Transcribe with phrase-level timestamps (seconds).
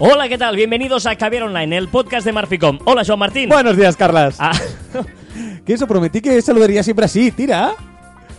[0.00, 0.54] Hola, ¿qué tal?
[0.56, 2.78] Bienvenidos a Caviar Online, el podcast de Marficom.
[2.84, 3.48] Hola, Joan Martín.
[3.48, 4.36] Buenos días, Carlas.
[4.38, 4.52] Ah,
[5.64, 7.72] Que eso, prometí que saludaría siempre así, tira.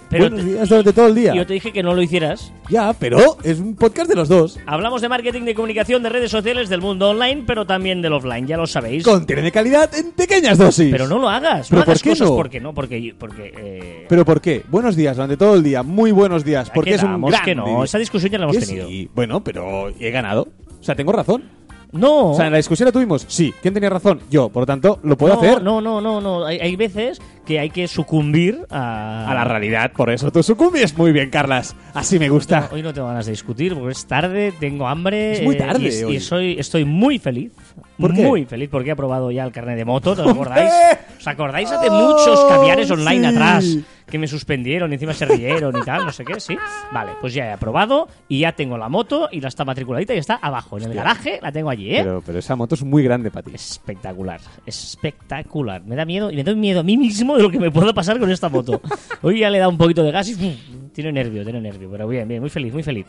[0.10, 1.34] pero Buenos días durante todo el día.
[1.36, 2.52] yo te dije que no lo hicieras.
[2.70, 4.60] Ya, pero es un podcast de los dos.
[4.66, 8.48] Hablamos de marketing, de comunicación, de redes sociales, del mundo online, pero también del offline,
[8.48, 9.04] ya lo sabéis.
[9.04, 10.90] Contiene de calidad en pequeñas dosis.
[10.92, 12.36] Pero no lo hagas, ¿Pero no hagas por qué cosas no?
[12.36, 14.64] porque no, porque porque eh, ¿Pero por qué?
[14.70, 15.84] Buenos días durante todo el día.
[15.84, 16.70] Muy buenos días.
[16.72, 18.88] Porque es un gran que no, esa discusión ya la hemos Que tenido.
[18.88, 20.48] sí, bueno, pero he ganado.
[20.80, 21.44] O sea, tengo razón.
[21.92, 22.32] No.
[22.32, 23.26] O sea, en la discusión la tuvimos.
[23.28, 23.54] Sí.
[23.62, 24.22] ¿Quién tenía razón?
[24.30, 24.50] Yo.
[24.50, 26.46] Por lo tanto, lo puedo no, hacer No, no, no, no.
[26.46, 29.92] Hay, hay veces que hay que sucumbir a, a la realidad.
[29.94, 31.76] Por eso tú sucumbes muy bien, Carlas.
[31.96, 32.60] Así me gusta.
[32.70, 35.32] No, hoy no tengo ganas de discutir porque es tarde, tengo hambre.
[35.32, 36.16] Es muy eh, tarde y, hoy.
[36.18, 37.52] y soy, estoy muy feliz.
[37.98, 38.22] ¿Por qué?
[38.22, 40.72] Muy feliz porque he aprobado ya el carnet de moto, ¿os acordáis?
[41.18, 43.36] ¿Os acordáis hace muchos caviares online sí.
[43.36, 43.78] atrás
[44.10, 46.58] que me suspendieron y encima se rieron y tal, no sé qué, sí?
[46.92, 50.18] Vale, pues ya he aprobado y ya tengo la moto y la está matriculadita y
[50.18, 51.04] está abajo, en el Hostia.
[51.04, 52.02] garaje, la tengo allí, ¿eh?
[52.04, 53.52] Pero, pero esa moto es muy grande para ti.
[53.54, 55.84] Espectacular, espectacular.
[55.84, 57.94] Me da miedo y me doy miedo a mí mismo de lo que me pueda
[57.94, 58.82] pasar con esta moto.
[59.22, 60.54] Hoy ya le he dado un poquito de gas y ¡pum!
[60.92, 61.90] tiene nervio, tiene nervio.
[61.90, 63.06] Pero bien, bien, muy feliz, muy feliz.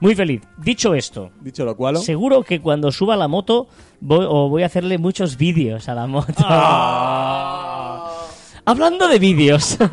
[0.00, 0.42] Muy feliz.
[0.58, 1.96] Dicho esto, Dicho lo cual.
[1.96, 3.68] seguro que cuando suba la moto
[4.00, 6.44] voy, o voy a hacerle muchos vídeos a la moto.
[8.66, 9.78] Hablando de vídeos.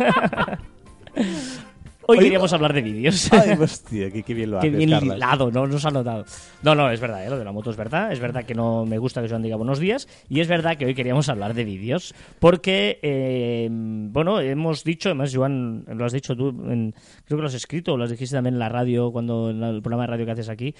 [2.09, 3.29] Hoy Hoy- queríamos hablar de vídeos.
[3.33, 5.67] Ay, hostia, qué, qué bien lo Qué haces, bien hilado, ¿no?
[5.67, 6.23] Nos ha notado.
[6.63, 7.29] No, no, es verdad, ¿eh?
[7.29, 8.11] lo de la moto es verdad.
[8.11, 10.07] Es verdad que no me gusta que Joan diga buenos días.
[10.29, 12.15] Y es verdad que hoy queríamos hablar de vídeos.
[12.39, 16.93] Porque, eh, bueno, hemos dicho, además, Joan, lo has dicho tú, en-
[17.25, 19.81] creo que lo has escrito, lo has dijiste también en la radio, cuando en el
[19.81, 20.73] programa de radio que haces aquí,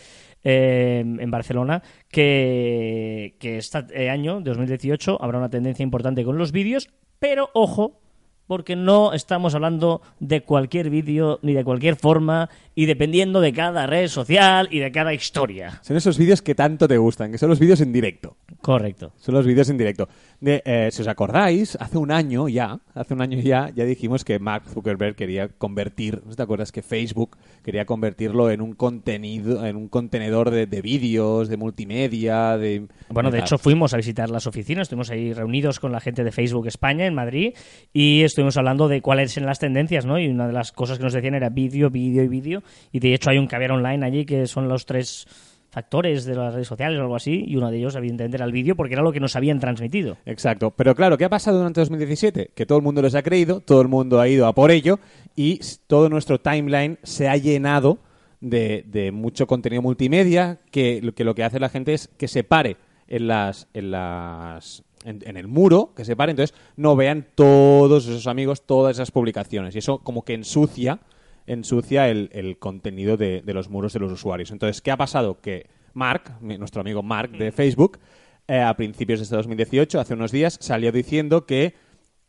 [0.44, 6.89] eh, en Barcelona, que, que este año, 2018, habrá una tendencia importante con los vídeos.
[7.20, 8.00] Pero, ojo,
[8.47, 13.85] porque no estamos hablando de cualquier vídeo ni de cualquier forma y dependiendo de cada
[13.87, 15.79] red social y de cada historia.
[15.83, 18.37] Son esos vídeos que tanto te gustan, que son los vídeos en directo.
[18.61, 19.11] Correcto.
[19.17, 20.07] Son los vídeos en directo.
[20.39, 24.23] De, eh, si os acordáis, hace un año ya, hace un año ya, ya dijimos
[24.23, 29.65] que Mark Zuckerberg quería convertir, ¿no te acuerdas que Facebook quería convertirlo en un contenido,
[29.65, 32.87] en un contenedor de, de vídeos, de multimedia, de...
[33.09, 36.31] Bueno, de hecho fuimos a visitar las oficinas, estuvimos ahí reunidos con la gente de
[36.31, 37.53] Facebook España en Madrid
[37.91, 40.20] y estuvimos hablando de cuáles eran las tendencias, ¿no?
[40.20, 42.61] Y una de las cosas que nos decían era vídeo, vídeo y vídeo.
[42.92, 45.27] Y de hecho hay un caviar online allí que son los tres
[45.71, 48.52] factores de las redes sociales o algo así y uno de ellos evidentemente era el
[48.52, 50.17] vídeo porque era lo que nos habían transmitido.
[50.27, 50.70] Exacto.
[50.70, 52.52] Pero claro, ¿qué ha pasado durante 2017?
[52.53, 54.99] Que todo el mundo les ha creído, todo el mundo ha ido a por ello
[55.36, 57.98] y todo nuestro timeline se ha llenado
[58.39, 62.77] de, mucho contenido multimedia que, que lo que hace la gente es que se pare
[63.08, 63.67] en las...
[63.73, 68.65] En las en, en el muro, que se pare, entonces no vean todos esos amigos,
[68.65, 69.75] todas esas publicaciones.
[69.75, 70.99] Y eso como que ensucia
[71.47, 74.51] ensucia el, el contenido de, de los muros de los usuarios.
[74.51, 75.39] Entonces, ¿qué ha pasado?
[75.41, 77.99] Que Mark, nuestro amigo Mark de Facebook,
[78.47, 81.73] eh, a principios de este 2018, hace unos días, salió diciendo que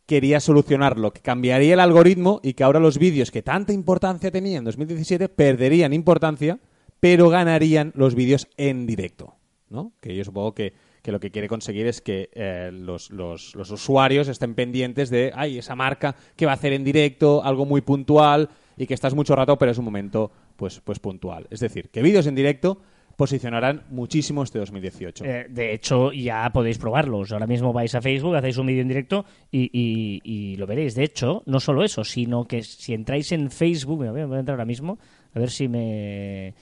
[0.05, 4.59] quería solucionarlo, que cambiaría el algoritmo y que ahora los vídeos que tanta importancia tenían
[4.59, 6.57] en 2017 perderían importancia,
[6.99, 9.35] pero ganarían los vídeos en directo.
[9.69, 9.93] ¿no?
[10.01, 14.27] Que yo supongo que, que lo que quiere conseguir es que eh, los, los- usuarios
[14.27, 18.49] estén pendientes de, ay, esa marca que va a hacer en directo, algo muy puntual
[18.77, 21.47] y que estás mucho rato, pero es un momento pues, pues puntual.
[21.49, 22.81] Es decir, que vídeos en directo
[23.15, 25.25] posicionarán muchísimo este 2018.
[25.25, 27.33] Eh, de hecho, ya podéis probarlos.
[27.33, 30.95] Ahora mismo vais a Facebook, hacéis un vídeo en directo y, y- y lo veréis.
[30.95, 34.51] De hecho, no solo eso, sino que si entráis en Facebook, a voy a entrar
[34.51, 34.97] ahora mismo,
[35.35, 36.53] a ver si me...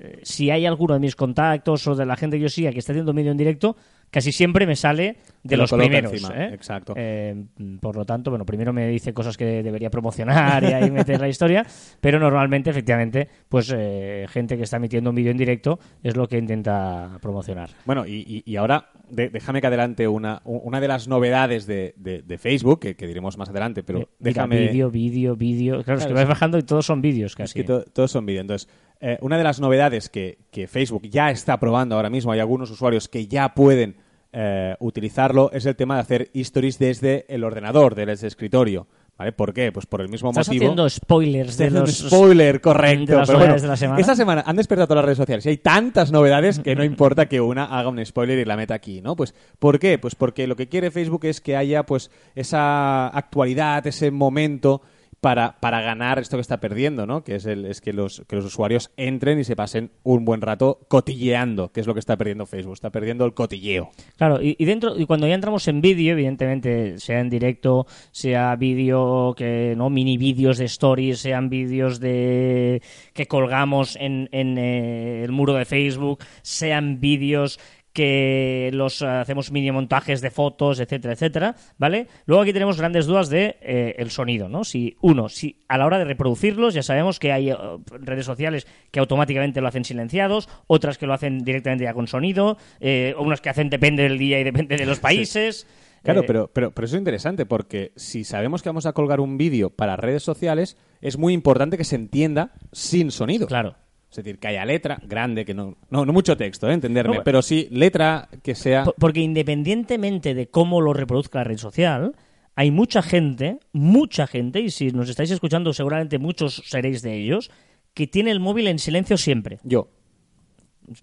[0.00, 2.78] eh, Si hay alguno de mis contactos o de la gente que yo siga que
[2.78, 3.76] está haciendo un vídeo en directo,
[4.10, 6.12] casi siempre me sale de lo los coloca primeros.
[6.12, 6.54] encima, ¿eh?
[6.54, 6.94] exacto.
[6.96, 7.44] Eh,
[7.80, 11.28] por lo tanto, bueno, primero me dice cosas que debería promocionar y ahí meter la
[11.28, 11.66] historia,
[12.00, 16.28] pero normalmente, efectivamente, pues eh, gente que está emitiendo un vídeo en directo es lo
[16.28, 17.70] que intenta promocionar.
[17.84, 21.94] Bueno, y, y- y ahora de- déjame que adelante una, una de las novedades de,
[21.96, 24.60] de- de Facebook, que, que diremos más adelante, pero Eh, Mira, déjame...
[24.60, 25.82] vídeo, vídeo, vídeo.
[25.82, 27.54] Claro, es que vas bajando y todos son vídeos Es casi.
[27.54, 28.42] que to- todos son vídeos.
[28.42, 28.68] Entonces,
[29.06, 32.70] eh, una de las novedades que, que Facebook ya está probando ahora mismo, hay algunos
[32.70, 33.96] usuarios que ya pueden
[34.32, 38.86] eh, utilizarlo, es el tema de hacer stories desde el ordenador, desde el escritorio.
[39.18, 39.32] ¿Vale?
[39.32, 39.70] ¿Por qué?
[39.72, 40.64] Pues por el mismo Estás motivo.
[40.64, 41.90] haciendo spoilers de los...
[41.98, 43.12] spoiler, correcto.
[43.12, 44.00] de las pero novedades bueno, de la semana.
[44.00, 47.26] Esta semana han despertado todas las redes sociales y hay tantas novedades que no importa
[47.26, 49.16] que una haga un spoiler y la meta aquí, ¿no?
[49.16, 49.98] Pues, ¿por qué?
[49.98, 54.80] Pues porque lo que quiere Facebook es que haya pues esa actualidad, ese momento
[55.24, 57.24] para, para ganar esto que está perdiendo, ¿no?
[57.24, 60.42] Que es, el, es que, los, que los usuarios entren y se pasen un buen
[60.42, 62.74] rato cotilleando, que es lo que está perdiendo Facebook.
[62.74, 63.88] Está perdiendo el cotilleo.
[64.18, 69.34] Claro, y, dentro y cuando ya entramos en vídeo, evidentemente, sea en directo, sea vídeo
[69.34, 72.82] que no mini vídeos de stories, sean vídeos de
[73.14, 77.58] que colgamos en, en, eh, el muro de Facebook, sean vídeos
[77.94, 82.08] que los eh, hacemos mini montajes de fotos, etcétera, etcétera, ¿vale?
[82.26, 84.64] Luego aquí tenemos grandes dudas de eh, el sonido, ¿no?
[84.64, 87.56] Si uno, si a la hora de reproducirlos ya sabemos que hay eh,
[88.00, 92.58] redes sociales que automáticamente lo hacen silenciados, otras que lo hacen directamente ya con sonido,
[92.80, 95.66] eh, unas que hacen depende del día y depende de los países.
[96.02, 99.20] Claro, Eh, pero, pero, pero eso es interesante porque si sabemos que vamos a colgar
[99.20, 103.46] un vídeo para redes sociales, es muy importante que se entienda sin sonido.
[103.46, 103.76] Claro.
[104.18, 106.74] Es decir, que haya letra grande, que no, no, no mucho texto, ¿eh?
[106.74, 108.84] entenderme, No, pero sí letra que sea...
[108.84, 112.14] Por- Porque independientemente de cómo lo reproduzca la red social,
[112.54, 117.50] hay mucha gente, mucha gente, y si nos estáis escuchando seguramente muchos seréis de ellos,
[117.92, 119.58] que tiene el móvil en silencio siempre.
[119.64, 119.88] Yo.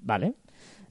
[0.01, 0.33] ¿Vale?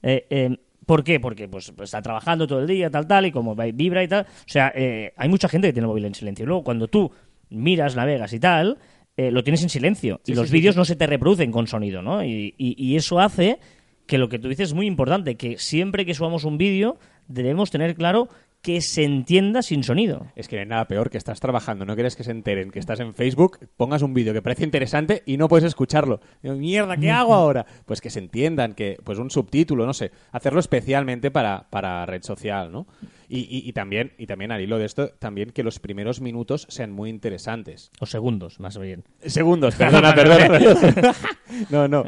[0.03, 1.19] Eh, eh, ¿Por qué?
[1.19, 4.23] Porque pues, está trabajando todo el día, tal, tal, y como vibra y tal.
[4.23, 6.43] O sea, eh, hay mucha gente que tiene el móvil en silencio.
[6.43, 7.11] Y luego, cuando tú
[7.49, 8.77] miras, navegas y tal,
[9.17, 10.19] eh, lo tienes en silencio.
[10.23, 10.79] Sí, y los sí, vídeos sí.
[10.79, 12.23] no se te reproducen con sonido, ¿no?
[12.23, 13.59] Y, y- y eso hace
[14.07, 16.97] que lo que tú dices es muy importante, que siempre que subamos un vídeo
[17.27, 18.27] debemos tener claro
[18.61, 20.27] que se entienda sin sonido.
[20.35, 22.77] Es que no hay nada peor que estás trabajando, no quieres que se enteren que
[22.77, 26.19] estás en Facebook, pongas un vídeo que parece interesante y no puedes escucharlo.
[26.43, 27.65] Mierda, ¿qué hago ahora?
[27.85, 32.21] Pues que se entiendan, que pues un subtítulo, no sé, hacerlo especialmente para, para red
[32.21, 32.85] social, ¿no?
[33.33, 36.65] Y, y- y también, y también al hilo de esto, también que los primeros minutos
[36.69, 37.89] sean muy interesantes.
[37.99, 39.03] O segundos, más bien.
[39.25, 41.13] Segundos, perdona, perdona.
[41.69, 42.03] no, no.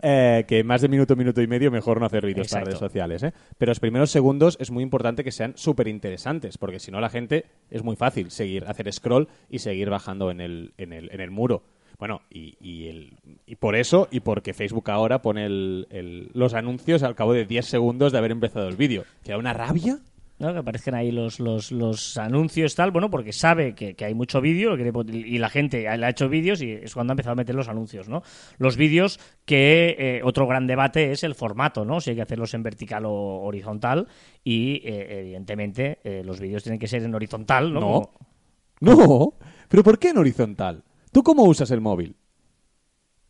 [0.00, 3.22] Eh, que más de minuto, minuto y medio, mejor no hacer vídeos para redes sociales.
[3.24, 3.32] ¿eh?
[3.58, 7.10] Pero los primeros segundos es muy importante que sean súper interesantes, porque si no la
[7.10, 11.20] gente es muy fácil seguir, hacer scroll y seguir bajando en el, en el, en
[11.20, 11.64] el muro.
[11.98, 13.14] Bueno, y, y, el,
[13.44, 17.44] y por eso, y porque Facebook ahora pone el- el- los anuncios al cabo de
[17.44, 19.02] 10 segundos de haber empezado el vídeo.
[19.24, 19.98] ¿Que da una rabia?
[20.38, 20.52] ¿No?
[20.52, 24.40] que aparezcan ahí los, los, los anuncios tal, bueno, porque sabe que, que hay mucho
[24.40, 27.54] vídeo y la gente le ha hecho vídeos y es cuando ha empezado a meter
[27.54, 28.22] los anuncios, ¿no?
[28.58, 32.00] Los vídeos que eh, otro gran debate es el formato, ¿no?
[32.00, 33.12] Si hay que hacerlos en vertical o
[33.42, 34.06] horizontal
[34.44, 37.80] y eh, evidentemente eh, los vídeos tienen que ser en horizontal, ¿no?
[37.80, 37.86] No.
[37.86, 38.12] Como-
[38.80, 39.34] No,
[39.68, 40.84] pero ¿por qué en horizontal?
[41.12, 42.14] ¿Tú cómo usas el móvil?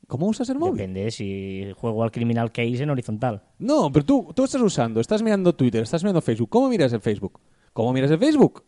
[0.09, 0.79] ¿Cómo usas el móvil?
[0.79, 3.43] Depende si juego al Criminal Case en horizontal.
[3.59, 6.49] No, pero tú, tú estás usando, estás mirando Twitter, estás mirando Facebook.
[6.49, 7.39] ¿Cómo miras el Facebook?
[7.75, 8.65] ¿Cómo miras el Facebook?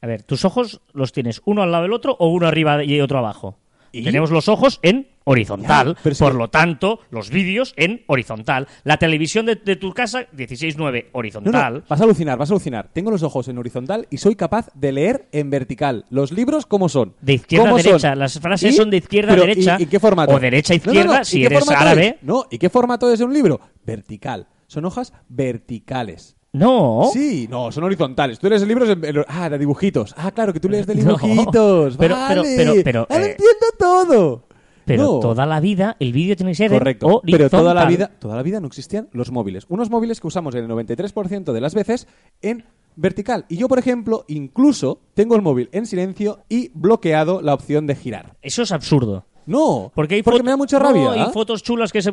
[0.00, 3.00] A ver, tus ojos los tienes uno al lado del otro o uno arriba y
[3.00, 3.56] otro abajo.
[4.00, 4.04] ¿Y?
[4.04, 8.66] Tenemos los ojos en horizontal, Ya, por lo tanto, los vídeos en horizontal.
[8.82, 11.74] La televisión de, de tu casa, 16.9, No, horizontal.
[11.74, 12.90] no, vas a alucinar, vas a alucinar.
[12.92, 16.04] Tengo los ojos en horizontal y soy capaz de leer en vertical.
[16.10, 17.14] Los libros, ¿cómo son?
[17.20, 18.10] De izquierda a ¿Cómo derecha.
[18.10, 18.18] son?
[18.18, 18.76] Las frases ¿Y?
[18.76, 19.76] son de izquierda a derecha.
[19.78, 20.32] ¿y, y qué formato?
[20.34, 22.06] O derecha a izquierda, no, ¿y si eres árabe.
[22.08, 22.22] es?
[22.22, 23.60] No, ¿y qué formato es de un libro?
[23.86, 24.48] Vertical.
[24.66, 26.36] Son hojas verticales.
[26.54, 27.10] No.
[27.12, 28.38] Sí, no, son horizontales.
[28.38, 30.14] Tú lees el libro en- en- ah, de dibujitos.
[30.16, 31.16] Ah, claro, que tú lees de No.
[31.18, 31.96] dibujitos.
[31.96, 32.42] Pero- vale.
[32.56, 34.44] pero- pero- pero, Ahora eh, entiendo todo.
[34.86, 35.20] Pero No.
[35.20, 37.30] toda la vida el vídeo tiene que ser en Correcto, horizontal.
[37.38, 39.64] pero toda la vida, toda la vida no existían los móviles.
[39.68, 42.06] Unos móviles que usamos el 93% de las veces
[42.42, 42.64] en
[42.94, 43.46] vertical.
[43.48, 47.94] Y yo, por ejemplo, incluso tengo el móvil en silencio y bloqueado la opción de
[47.96, 48.36] girar.
[48.42, 49.24] Eso es absurdo.
[49.46, 51.12] No, Porque hay porque me da mucha no, rabia.
[51.12, 51.30] hay ¿ah?
[51.30, 52.12] fotos chulas que se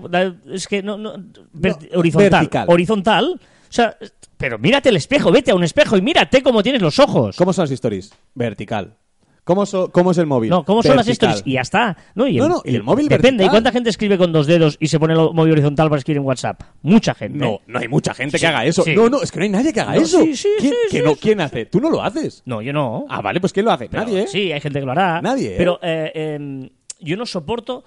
[0.51, 1.13] es que no, no,
[1.53, 2.65] ver- No, horizontal, vertical.
[2.69, 3.41] horizontal.
[3.71, 3.97] O sea,
[4.37, 7.37] pero mírate el espejo, vete a un espejo y mírate cómo tienes los ojos.
[7.37, 8.11] ¿Cómo son las stories?
[8.35, 8.95] Vertical.
[9.45, 10.49] ¿Cómo, so- cómo es el móvil?
[10.51, 11.41] No, ¿cómo son las stories?
[11.45, 11.97] Y ya está.
[12.13, 13.29] No, y No, no, y el móvil Depende.
[13.43, 13.45] vertical.
[13.45, 16.17] ¿Y cuánta gente escribe con dos dedos y se pone el móvil horizontal para escribir
[16.19, 16.61] en WhatsApp?
[16.83, 17.39] Mucha gente.
[17.39, 18.83] No, no hay mucha gente Sí, que haga eso.
[18.83, 18.93] sí.
[18.93, 20.21] No, no, es que no hay nadie que haga No, eso.
[20.21, 21.15] sí, sí, ¿Quién, sí, que no.
[21.15, 21.65] ¿Quién hace?
[21.65, 22.43] Tú no lo haces.
[22.45, 23.05] No, yo no.
[23.09, 23.87] Ah, vale, pues ¿quién lo hace?
[23.89, 24.27] Pero Nadie, ¿eh?
[24.27, 25.21] Sí, hay gente que lo hará.
[25.21, 25.57] Nadie, ¿eh?
[25.57, 26.69] Pero eh, eh,
[26.99, 27.83] yo no soporto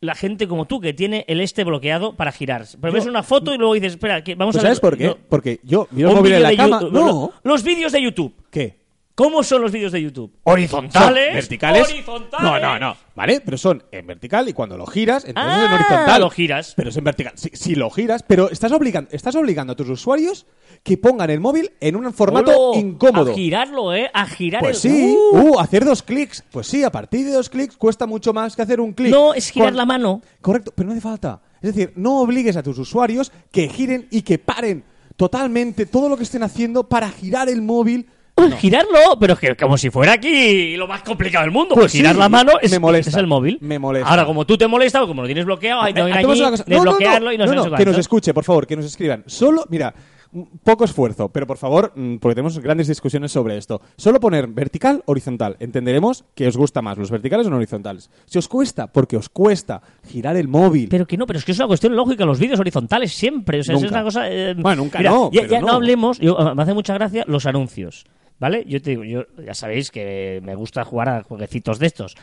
[0.00, 2.64] la gente como tú que tiene el este bloqueado para girar.
[2.80, 4.76] Pero Yo- ves una foto y luego dices, espera, que vamos Pues a ver.
[4.76, 5.06] ¿Sabes por qué?
[5.06, 6.80] no, Porque yo miro el móvil en la cama.
[6.80, 7.32] YouTube- No.
[7.42, 8.32] Los vídeos de YouTube.
[8.50, 8.76] ¿Qué?
[9.16, 10.30] ¿Cómo son los vídeos de YouTube?
[10.44, 11.32] ¿Son ¿Horizontales?
[11.32, 11.88] verticales?
[11.88, 12.44] ¿Horizontales?
[12.44, 12.96] No, no, no.
[13.14, 13.40] ¿Vale?
[13.42, 16.20] Pero son en vertical y cuando lo giras, entonces Ah, es en horizontal.
[16.20, 16.74] lo giras.
[16.76, 17.32] Pero es en vertical.
[17.34, 20.44] Si, si lo giras, pero estás obligando, estás obligando a tus usuarios
[20.82, 23.32] que pongan el móvil en un formato Olo, incómodo.
[23.32, 24.10] A girarlo, ¿eh?
[24.12, 24.90] A girar Pues el...
[24.92, 25.38] sí, ¡Uh!
[25.54, 26.44] uh, hacer dos clics.
[26.50, 29.10] Pues sí, a partir de dos clics cuesta mucho más que hacer un clic.
[29.10, 30.20] No, es girar la mano.
[30.42, 31.40] Correcto, pero no hace falta.
[31.62, 34.84] Es decir, no obligues a tus usuarios que giren y que paren
[35.16, 38.10] totalmente todo lo que estén haciendo para girar el móvil.
[38.38, 41.74] Uy, Girarlo, pero es que como si fuera aquí lo más complicado del mundo.
[41.74, 43.10] Pues girar sí, la mano es, me molesta.
[43.10, 43.56] es el móvil.
[43.62, 44.08] Me molesta.
[44.10, 47.46] Ahora, como tú te molesta, o como lo tienes bloqueado, hay que desbloquearlo y no,
[47.46, 49.22] no, no, que nos escuche, por favor, que nos escriban.
[49.26, 49.94] Solo, mira,
[50.32, 53.80] un poco esfuerzo, pero por favor, mm, porque tenemos grandes discusiones sobre esto.
[53.96, 55.56] Solo poner vertical, horizontal.
[55.58, 58.10] Entenderemos que os gusta más, los verticales o los horizontales.
[58.26, 60.88] Si os cuesta, porque os cuesta girar el móvil.
[60.90, 63.60] Pero que no, pero es que es una cuestión lógica, los vídeos horizontales siempre.
[63.60, 64.30] O sea, es una cosa.
[64.30, 65.68] eh, Bueno, nunca mira, no, Ya, ya no.
[65.68, 65.72] no.
[65.74, 68.04] hablemos, yo, me hace mucha gracia los anuncios.
[68.38, 68.64] ¿Vale?
[68.66, 72.14] Yo te digo, yo ya sabéis que me gusta jugar a jueguecitos de estos.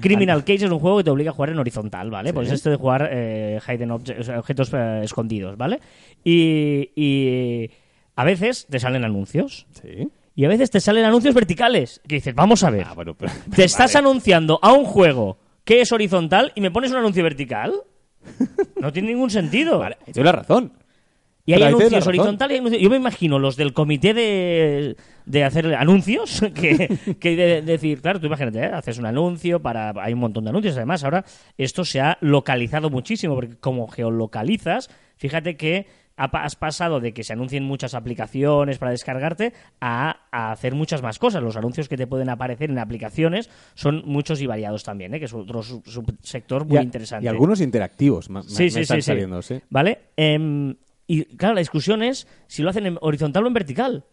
[0.00, 2.32] Criminal Case es un juego que te obliga a jugar en horizontal, ¿vale?
[2.32, 5.80] Pues esto de jugar eh, hidden obje- o sea, objetos eh, escondidos, ¿vale?
[6.24, 7.70] Y, y
[8.16, 10.08] A veces te salen anuncios Sí.
[10.34, 12.00] y a veces te salen anuncios verticales.
[12.08, 13.32] Que dices, vamos a ver, Ah, bueno, pero...
[13.54, 17.72] te estás anunciando a un juego que es horizontal y me pones un anuncio vertical.
[18.80, 19.78] No tiene ningún sentido.
[19.78, 20.72] Vale, tienes la razón.
[21.44, 24.96] Y hay Pero anuncios horizontales y hay anuncios- Yo me imagino los del comité de,
[25.26, 28.66] de hacer anuncios, que, que de, decir, claro, tú imagínate, ¿eh?
[28.66, 29.92] haces un anuncio para.
[30.02, 30.76] Hay un montón de anuncios.
[30.76, 31.24] Además, ahora
[31.58, 37.32] esto se ha localizado muchísimo, porque como geolocalizas, fíjate que has pasado de que se
[37.32, 41.42] anuncien muchas aplicaciones para descargarte a, a hacer muchas más cosas.
[41.42, 45.18] Los anuncios que te pueden aparecer en aplicaciones son muchos y variados también, ¿eh?
[45.18, 47.24] que es otro sub- subsector muy Y a- interesante.
[47.24, 48.30] Y algunos interactivos.
[48.30, 49.60] me- Sí, sí, saliendo, sí.
[49.70, 49.98] ¿Vale?
[50.16, 54.04] Em, y claro, la discusión es si lo hacen en horizontal o en vertical.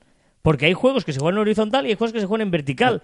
[0.42, 2.52] Porque hay juegos que se juegan en horizontal y hay juegos que se juegan en
[2.52, 3.02] vertical.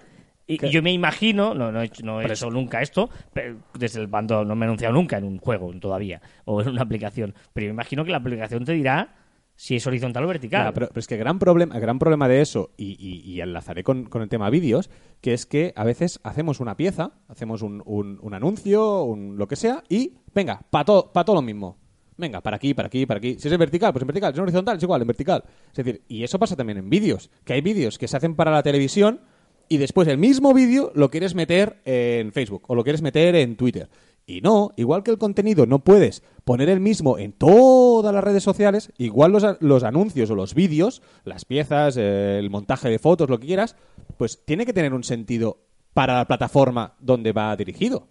[0.48, 3.10] Y, que- y yo me imagino, no, no he hecho, no he hecho nunca esto,
[3.34, 6.70] pero desde el bando no me he anunciado nunca en un juego todavía, o en
[6.70, 7.34] una aplicación.
[7.51, 9.15] Pero yo me imagino que la aplicación te dirá
[9.56, 10.65] si es horizontal o vertical.
[10.65, 13.42] Ya, pero, pero es que el gran problema, gran problema de eso, y, y- y
[13.42, 14.89] enlazaré con, con el tema vídeos,
[15.20, 19.48] que es que a veces hacemos una pieza, hacemos un, un- un anuncio, un lo
[19.48, 21.77] que sea, y venga, para todo, pa todo lo mismo.
[22.17, 23.38] Venga, para aquí, para aquí, para aquí.
[23.39, 24.31] Si es en vertical, pues en vertical.
[24.31, 25.43] Si es en horizontal, es igual, en vertical.
[25.69, 28.51] Es decir, y eso pasa también en vídeos, que hay vídeos que se hacen para
[28.51, 29.22] la televisión
[29.67, 33.55] y después el mismo vídeo lo quieres meter en Facebook o lo quieres meter en
[33.55, 33.89] Twitter.
[34.27, 38.43] Y no, igual que el contenido no puedes poner el mismo en todas las redes
[38.43, 43.29] sociales, igual los, los anuncios o los vídeos, las piezas, eh, el montaje de fotos,
[43.29, 43.75] lo que quieras,
[44.17, 45.60] pues tiene que tener un sentido
[45.93, 48.07] para la plataforma donde va dirigido.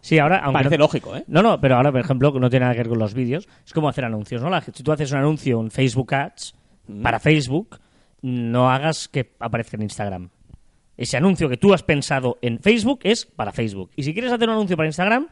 [0.00, 1.24] Sí, ahora, aunque Parece no- lógico, ¿eh?
[1.26, 3.48] No, no, pero ahora, por ejemplo, que no tiene nada que ver con los vídeos,
[3.64, 4.50] es como hacer anuncios, ¿no?
[4.50, 6.54] La- si tú haces un anuncio en Facebook Ads
[6.86, 7.02] Mm.
[7.02, 7.78] para Facebook,
[8.22, 10.28] no hagas que aparezca en Instagram.
[10.96, 13.90] Ese anuncio que tú has pensado en Facebook es para Facebook.
[13.96, 15.26] Y si quieres hacer un anuncio para Instagram,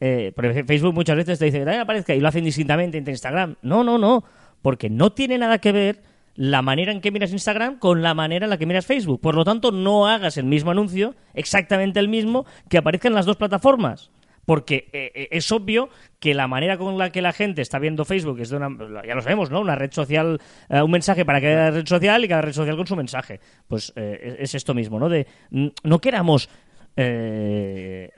[0.00, 3.12] eh, porque Facebook muchas veces te dice que también aparezca y lo hacen distintamente entre
[3.12, 3.56] Instagram.
[3.62, 4.24] No, no, no,
[4.62, 6.02] porque no tiene nada que ver
[6.34, 9.20] la manera en que miras Instagram con la manera en la que miras Facebook.
[9.20, 13.26] Por lo tanto, no hagas el mismo anuncio, exactamente el mismo, que aparezca en las
[13.26, 14.10] dos plataformas.
[14.46, 18.04] Porque eh, eh, es obvio que la manera con la que la gente está viendo
[18.04, 18.70] Facebook es de una,
[19.06, 19.60] ya lo sabemos, ¿no?
[19.60, 22.86] Una red social, eh, un mensaje para cada red social y cada red social con
[22.86, 23.38] su mensaje.
[23.68, 25.08] Pues es es esto mismo, ¿no?
[25.08, 26.48] De no queramos
[26.96, 28.10] eh,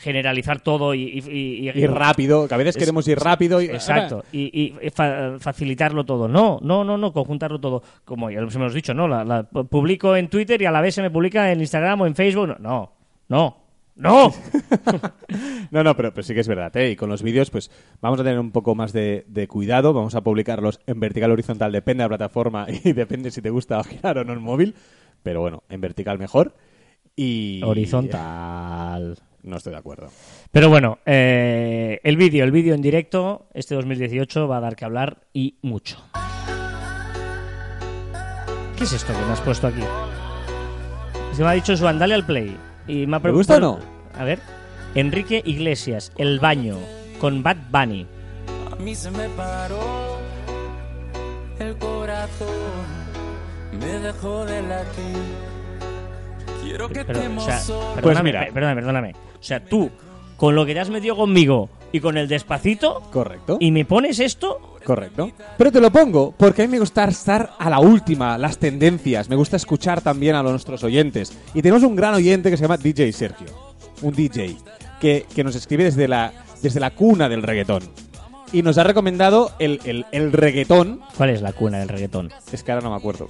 [0.00, 3.66] generalizar todo y, y- y- rápido, que a veces Es- queremos ir rápido y...
[3.66, 6.28] Exacto, y, y fa- facilitarlo todo.
[6.28, 7.82] No, no, no, no, conjuntarlo todo.
[8.04, 9.08] Como ya os hemos dicho, ¿no?
[9.08, 12.06] La, la publico en Twitter y a la vez se me publica en Instagram o
[12.06, 12.48] en Facebook.
[12.48, 12.92] No, no,
[13.28, 13.64] no.
[13.96, 14.32] ¡No!
[15.70, 16.90] No, no, pero, pero sí que es verdad, ¿eh?
[16.90, 17.70] Y con los vídeos, pues
[18.00, 19.92] vamos a tener un poco más de, de cuidado.
[19.92, 23.50] Vamos a publicarlos en vertical o horizontal, depende de la plataforma y depende si te
[23.50, 24.74] gusta girar o no el móvil.
[25.22, 26.54] Pero bueno, en vertical mejor.
[27.16, 27.60] Y.
[27.64, 29.18] Horizontal.
[29.44, 30.08] No estoy de acuerdo.
[30.50, 34.86] Pero bueno, eh, el vídeo, el vídeo en directo, este 2018 va a dar que
[34.86, 36.02] hablar y mucho.
[38.76, 39.82] ¿Qué es esto que me has puesto aquí?
[41.32, 42.56] Se me ha dicho Juan, dale al play.
[42.88, 43.78] Y me ha ¿Te gusta o no?
[44.18, 44.40] A ver.
[44.94, 46.78] Enrique Iglesias, El Baño,
[47.20, 48.06] con Bad Bunny.
[48.72, 50.18] A mí se me paró
[51.58, 52.48] el corazón,
[53.78, 55.16] me dejó de latir.
[56.62, 57.94] Quiero que Pero, te o sea, emociones.
[57.96, 58.46] perdóname, mira.
[58.52, 59.14] perdóname, perdóname.
[59.44, 59.90] O sea, tú,
[60.38, 63.58] con lo que te has metido conmigo y con el despacito, Correcto.
[63.60, 65.32] y me pones esto, Correcto.
[65.58, 69.28] Pero te lo pongo porque a mí me gusta estar a la última, las tendencias.
[69.28, 71.36] Me gusta escuchar también a nuestros oyentes.
[71.52, 73.48] Y tenemos un gran oyente que se llama DJ Sergio.
[74.00, 74.56] Un DJ
[74.98, 76.32] que, que nos escribe desde la,
[76.62, 77.82] desde la cuna del reggaetón.
[78.50, 81.00] Y nos ha recomendado el, el, el reggaetón.
[81.18, 82.30] ¿cuál es la cuna del reggaetón?
[82.50, 83.28] Es que ahora no me acuerdo.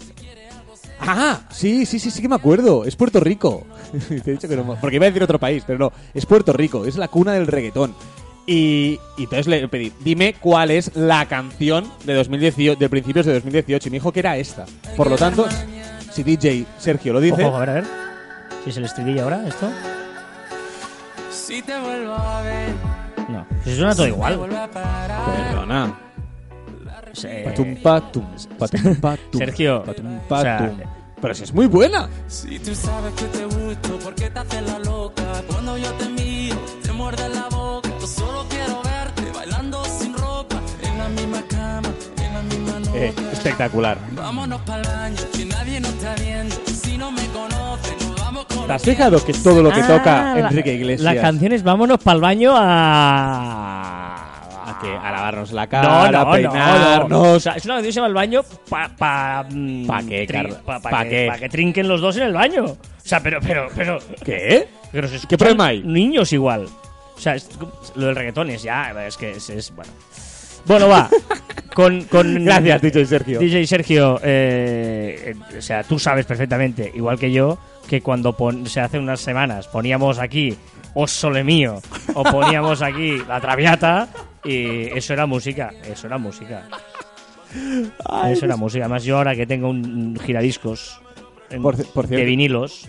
[1.07, 2.85] Ah, sí, sí, sí, sí que me acuerdo.
[2.85, 3.67] Es Puerto Rico.
[4.09, 4.77] Te he dicho que no.
[4.81, 5.93] Porque iba a decir otro país, pero no.
[6.15, 6.85] Es Puerto Rico.
[6.85, 7.95] Es la cuna del reggaetón.
[8.47, 13.33] Y, y entonces le pedí, dime cuál es la canción de 2018, de principios de
[13.35, 13.89] 2018.
[13.89, 14.67] Y me dijo que era esta.
[14.97, 15.47] Por lo tanto,
[16.13, 17.85] si DJ Sergio lo dice, Ojo, a ver, a ver.
[18.65, 19.69] Si es el estribillo ahora, esto.
[21.31, 22.75] Si te vuelvo a ver,
[23.29, 23.47] No.
[23.65, 24.39] Si suena todo igual.
[24.73, 25.99] perdona.
[27.23, 28.25] Eh, Patum, patum,
[28.59, 30.79] patum, patum, Sergio, patum, o sea, patum.
[31.21, 32.09] Pero si es muy buena.
[32.27, 35.23] Si tú sabes que te gusto, ¿por qué te haces la loca?
[35.47, 37.89] Cuando yo te miro, te muerde la boca.
[38.01, 41.89] Yo solo quiero verte bailando sin ropa, en la misma cama,
[42.21, 42.97] en la misma.
[42.97, 43.97] Eh, espectacular.
[44.17, 46.57] Vámonos para el baño, que nadie nos está viendo.
[46.67, 49.87] Si no me conoce, nos vamos con ¿Te has fijado que todo lo que ah,
[49.87, 51.15] toca Enrique Iglesias?
[51.15, 54.34] La canción es Vámonos para el baño a.
[54.89, 57.09] ¿A lavarnos la cara, no, a no, peinarnos.
[57.11, 57.23] no.
[57.35, 60.27] O sea, es una canción que se llama El Baño para pa, mm, ¿Pa qué,
[60.27, 60.59] Carlos?
[60.65, 62.65] pa- pa ¿Pa que, trinquen los dos en el baño.
[62.65, 63.99] O sea, pero, pero, pero.
[64.25, 64.69] ¿Qué?
[64.93, 65.83] pero se ¿Qué problema hay?
[65.83, 66.67] Niños igual.
[67.17, 67.49] O sea, es-
[67.95, 68.93] lo del reggaetón es ya.
[69.07, 69.51] Es que es.
[69.51, 69.93] es, bueno.
[70.67, 71.09] Bueno, va.
[71.75, 73.41] Con, con Gracias, DJ Sergio.
[73.41, 78.65] DJ Sergio, eh, eh, o sea, tú sabes perfectamente, igual que yo, que cuando pon-
[78.69, 80.57] se hace unas semanas poníamos aquí
[80.95, 81.81] Os Sole Mío
[82.15, 84.07] o poníamos aquí La Traviata
[84.45, 86.69] y eso era música, eso era música.
[88.31, 88.85] eso era música.
[88.85, 91.01] Además, yo ahora que tengo un giradiscos
[91.51, 92.89] en- Por por de vinilos,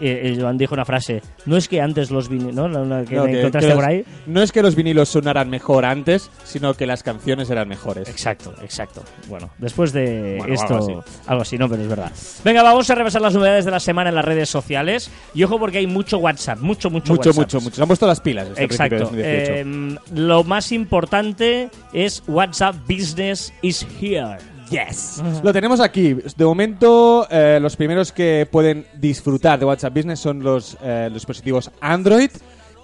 [0.00, 2.68] eh, Joan dijo una frase, no es que antes los vinilos, ¿no?
[2.68, 4.04] La- la que No, que- encontraste que por los- ahí.
[4.26, 8.08] no es que los vinilos sonaran mejor antes, sino que las canciones eran mejores.
[8.08, 9.02] Exacto, exacto.
[9.28, 11.58] Bueno, después de Bueno, esto, algo algo así.
[11.58, 12.12] no, pero es verdad.
[12.44, 15.10] Venga, vamos a repasar las novedades de la semana en las redes sociales.
[15.34, 17.36] Y ojo porque hay mucho WhatsApp, mucho, mucho, Mucho, WhatsApp.
[17.44, 17.76] mucho, mucho.
[17.76, 18.98] Se han puesto las pilas este Exacto.
[18.98, 19.52] 2018.
[19.52, 24.36] Eh, lo más importante es WhatsApp Business is here.
[24.70, 25.22] Yes.
[25.42, 26.14] Lo tenemos aquí.
[26.36, 31.70] De momento, eh, los primeros que pueden disfrutar de WhatsApp Business son los eh, dispositivos
[31.80, 32.30] Android.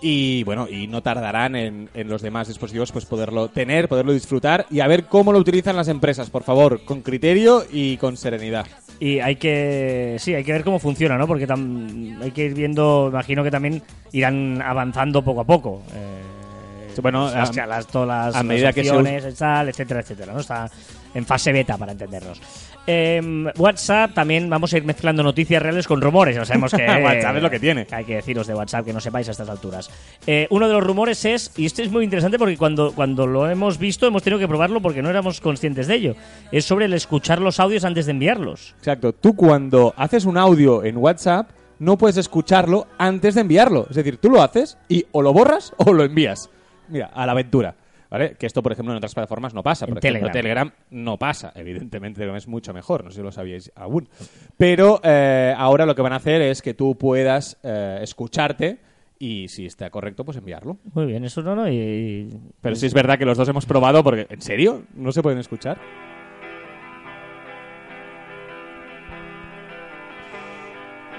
[0.02, 4.66] Y bueno, y no tardarán en, en los demás dispositivos pues poderlo tener, poderlo disfrutar
[4.71, 8.66] y a ver cómo lo utilizan las empresas, por favor, con criterio y con serenidad.
[9.00, 11.26] Y hay que, sí, hay que ver cómo funciona, ¿no?
[11.26, 15.83] Porque tam- hay que ir viendo, imagino que también irán avanzando poco a poco.
[15.95, 20.33] Eh, bueno, las, a- las- todas las, a medida las que se tal, etcétera, etcétera,
[20.35, 20.40] ¿no?
[20.40, 20.71] Está
[21.17, 22.41] en fase beta para entendernos.
[22.87, 26.37] Em, WhatsApp también vamos a ir mezclando noticias reales con rumores.
[26.37, 27.87] Ya sabemos que WhatsApp es lo que tiene.
[27.91, 29.91] Hay que deciros de WhatsApp que no sepáis a estas alturas.
[30.27, 33.49] Eh, uno de los rumores es, y este es muy interesante porque cuando, cuando lo
[33.49, 36.17] hemos visto hemos tenido que probarlo porque no éramos conscientes de ello.
[36.53, 38.75] Es sobre el escuchar los audios antes de enviarlos.
[38.79, 39.15] Exacto.
[39.15, 43.87] Tú cuando haces un audio en WhatsApp no puedes escucharlo antes de enviarlo.
[43.89, 46.51] Es decir, tú lo haces y o lo borras o lo envías.
[46.89, 47.75] Mira, a la aventura.
[48.11, 48.35] ¿Vale?
[48.39, 49.87] Que esto, por ejemplo, en otras plataformas no pasa.
[49.87, 50.71] Por En ejemplo, Telegram.
[50.71, 51.53] Telegram no pasa.
[51.57, 53.05] Evidentemente, Telegram es mucho mejor.
[53.05, 54.09] No sé si lo sabíais aún.
[54.57, 58.79] Pero eh, ahora lo que van a hacer es que tú puedas eh, escucharte
[59.19, 60.77] y si está correcto, pues enviarlo.
[60.95, 61.69] Muy bien, eso no, no.
[61.69, 62.29] Y, y-
[62.61, 64.27] Pero sí es verdad que los dos hemos probado porque...
[64.29, 64.83] ¿En serio?
[64.95, 65.78] ¿No se pueden escuchar?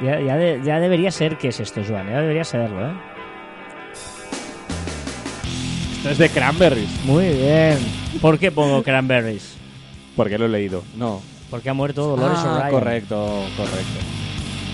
[0.02, 2.08] ya, ya, de- ya debería ser que es esto, Joan.
[2.10, 2.94] Ya debería saberlo, ¿eh?
[6.10, 6.89] Esto es de Cranberries.
[7.06, 7.78] Muy bien.
[8.22, 9.56] ¿Por qué pongo Cranberries?
[10.15, 10.84] Porque lo he leído.
[10.96, 11.22] No.
[11.50, 12.72] Porque ha muerto Dolores Ah, O'Brien.
[12.72, 14.00] correcto, correcto.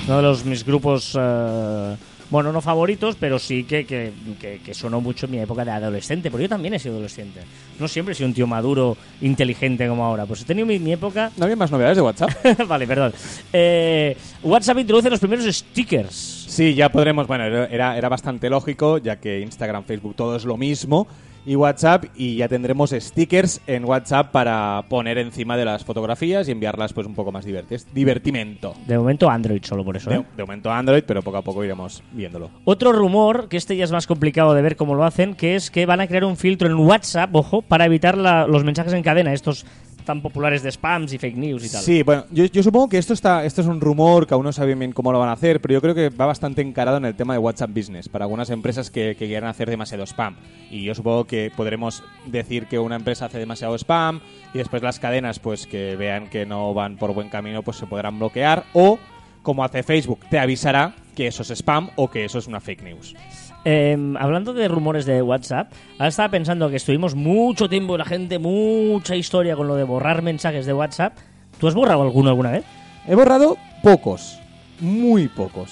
[0.08, 1.96] Uno de los mis grupos, eh,
[2.34, 5.69] bueno, no favoritos, pero sí que, que, que- que sonó mucho en mi época de
[5.69, 6.32] adolescente.
[6.32, 7.41] Porque yo también he sido adolescente.
[7.80, 10.26] No siempre he sido un tío maduro, inteligente como ahora.
[10.26, 11.32] Pues he tenido mi, mi época...
[11.38, 12.32] ¿No había más novedades de WhatsApp?
[12.67, 13.13] vale, perdón.
[13.54, 16.15] Eh, WhatsApp introduce los primeros stickers.
[16.48, 17.28] Sí, ya podremos.
[17.28, 21.08] Bueno, era, era bastante lógico, ya que Instagram, Facebook, todo es lo mismo.
[21.46, 26.52] Y WhatsApp, y ya tendremos stickers en WhatsApp para poner encima de las fotografías y
[26.52, 28.74] enviarlas pues un poco más divertis, divertimento.
[28.88, 30.10] De momento Android solo por eso.
[30.12, 30.18] ¿eh?
[30.20, 32.50] De, de momento Android, pero poco a poco iremos viéndolo.
[32.64, 35.70] Otro rumor, que este ya es más complicado de ver cómo lo hacen, que es
[35.70, 39.04] que van a crear un filtro en WhatsApp, ojo, para evitar la- los mensajes en
[39.04, 39.66] cadena, estos
[40.04, 41.82] tan populares de spams y fake news y tal.
[41.82, 44.80] Sí, bueno, yo, supongo que esto está esto es un rumor, que aún no saben
[44.80, 47.16] bien cómo lo van a hacer, pero yo creo que va bastante encarado en el
[47.16, 50.36] tema de WhatsApp Business, para algunas empresas que, que quieran hacer demasiado spam.
[50.70, 54.22] Y yo supongo que podremos decir que una empresa hace demasiado spam
[54.54, 57.88] y después las cadenas, pues que vean que no van por buen camino, pues se
[57.88, 59.00] podrán bloquear o,
[59.42, 62.84] como hace Facebook, te avisará que eso es spam o que eso es una fake
[62.84, 63.16] news.
[63.65, 68.39] Eh, hablando de rumores de WhatsApp, ahora estaba pensando que estuvimos mucho tiempo, la gente,
[68.39, 71.17] mucha historia con lo de borrar mensajes de WhatsApp.
[71.60, 72.65] ¿Tú has borrado alguno alguna vez?
[73.08, 74.39] He borrado pocos,
[74.80, 75.71] muy pocos.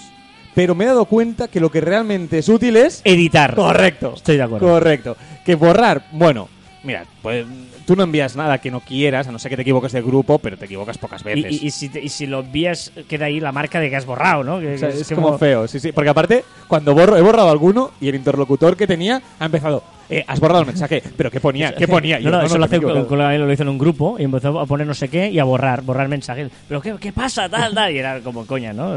[0.54, 3.01] Pero me he dado cuenta que lo que realmente es útil es...
[3.06, 3.56] Editar.
[3.56, 4.13] Correcto.
[4.15, 4.67] Estoy de acuerdo.
[4.67, 5.15] Correcto.
[5.45, 6.49] Que borrar, bueno,
[6.84, 7.45] mira, pues
[7.86, 10.39] tú no envías nada que no quieras, a no ser que te equivoques de grupo,
[10.39, 11.52] pero te equivocas pocas veces.
[11.52, 14.06] y- y si te- y si lo envías, queda ahí la marca de que has
[14.06, 14.60] borrado, ¿no?
[14.60, 15.91] Que- O sea, que es, como feo, sí, sí.
[15.91, 20.24] Porque aparte, cuando borro, he borrado alguno y el interlocutor que tenía ha empezado, eh,
[20.28, 21.74] has borrado el mensaje, pero ¿qué ponía?
[21.76, 22.17] ¿Qué ponía?
[22.17, 23.08] No, yo, no, eso lo hace un equivocado".
[23.08, 25.39] colega mío, lo hizo en un grupo y empezó a poner no sé qué y
[25.39, 26.50] a borrar, borrar mensajes.
[26.67, 27.48] Pero ¿qué, qué pasa?
[27.50, 27.91] Tal, tal.
[27.94, 28.96] Y era como coña, ¿no?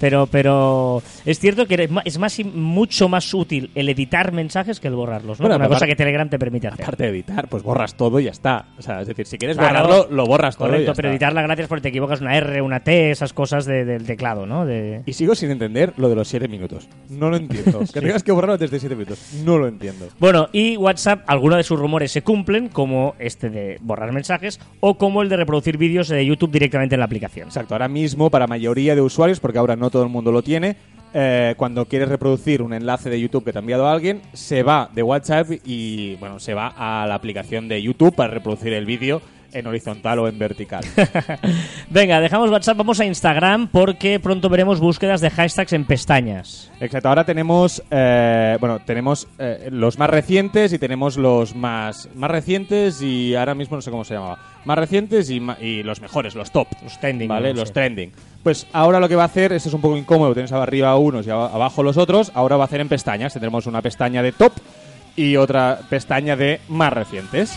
[0.00, 4.94] Pero, pero es cierto que es más, mucho más útil el editar mensajes que el
[4.94, 5.44] borrarlos, ¿no?
[5.46, 6.82] Bueno, Una cosa que Telegram te permite hacer.
[6.82, 8.66] Aparte de editar, pues borras todo y ya está.
[8.78, 9.82] O sea, es decir, si quieres Claro.
[9.88, 11.12] borrarlo, lo borras todo y Correcto, ya pero está.
[11.14, 14.04] editar la gracia es porque te equivocas una R, una T, esas cosas de- del
[14.04, 14.66] teclado, ¿no?
[14.66, 15.02] De...
[15.06, 16.88] Y sigo sin entender lo de los 7 minutos.
[17.08, 17.80] No lo entiendo.
[17.92, 19.18] Que tengas que borrarlo desde 7 minutos.
[19.44, 20.06] No lo entiendo.
[20.18, 24.98] Bueno, y WhatsApp, algunos de sus rumores se cumplen, como este de borrar mensajes o
[24.98, 27.48] como el de reproducir vídeos de YouTube directamente en la aplicación.
[27.48, 30.76] Exacto, ahora mismo para mayoría de usuarios, porque ahora no todo el mundo lo tiene,
[31.14, 34.90] eh, cuando quieres reproducir un enlace de YouTube que te ha enviado alguien, se va
[34.94, 39.22] de WhatsApp y bueno, se va a la aplicación de YouTube para reproducir el vídeo
[39.52, 40.84] en horizontal o en vertical.
[41.90, 46.70] Venga, dejamos WhatsApp, vamos a Instagram porque pronto veremos búsquedas de hashtags en pestañas.
[46.80, 52.30] Exacto, ahora tenemos, eh, bueno, tenemos eh, los más recientes y tenemos los más, más
[52.30, 54.38] recientes y ahora mismo no sé cómo se llamaba.
[54.64, 56.66] Más recientes y, los mejores, los top.
[56.82, 57.52] Los trending, ¿Vale?
[57.54, 57.74] no Los sé.
[57.74, 58.12] trending.
[58.42, 61.26] Pues ahora lo que va a hacer, esto es un poco incómodo, tienes arriba unos
[61.26, 63.32] y aba- abajo los otros, ahora va a hacer en pestañas.
[63.32, 64.52] Tendremos una pestaña de top
[65.14, 67.56] y otra pestaña de más recientes.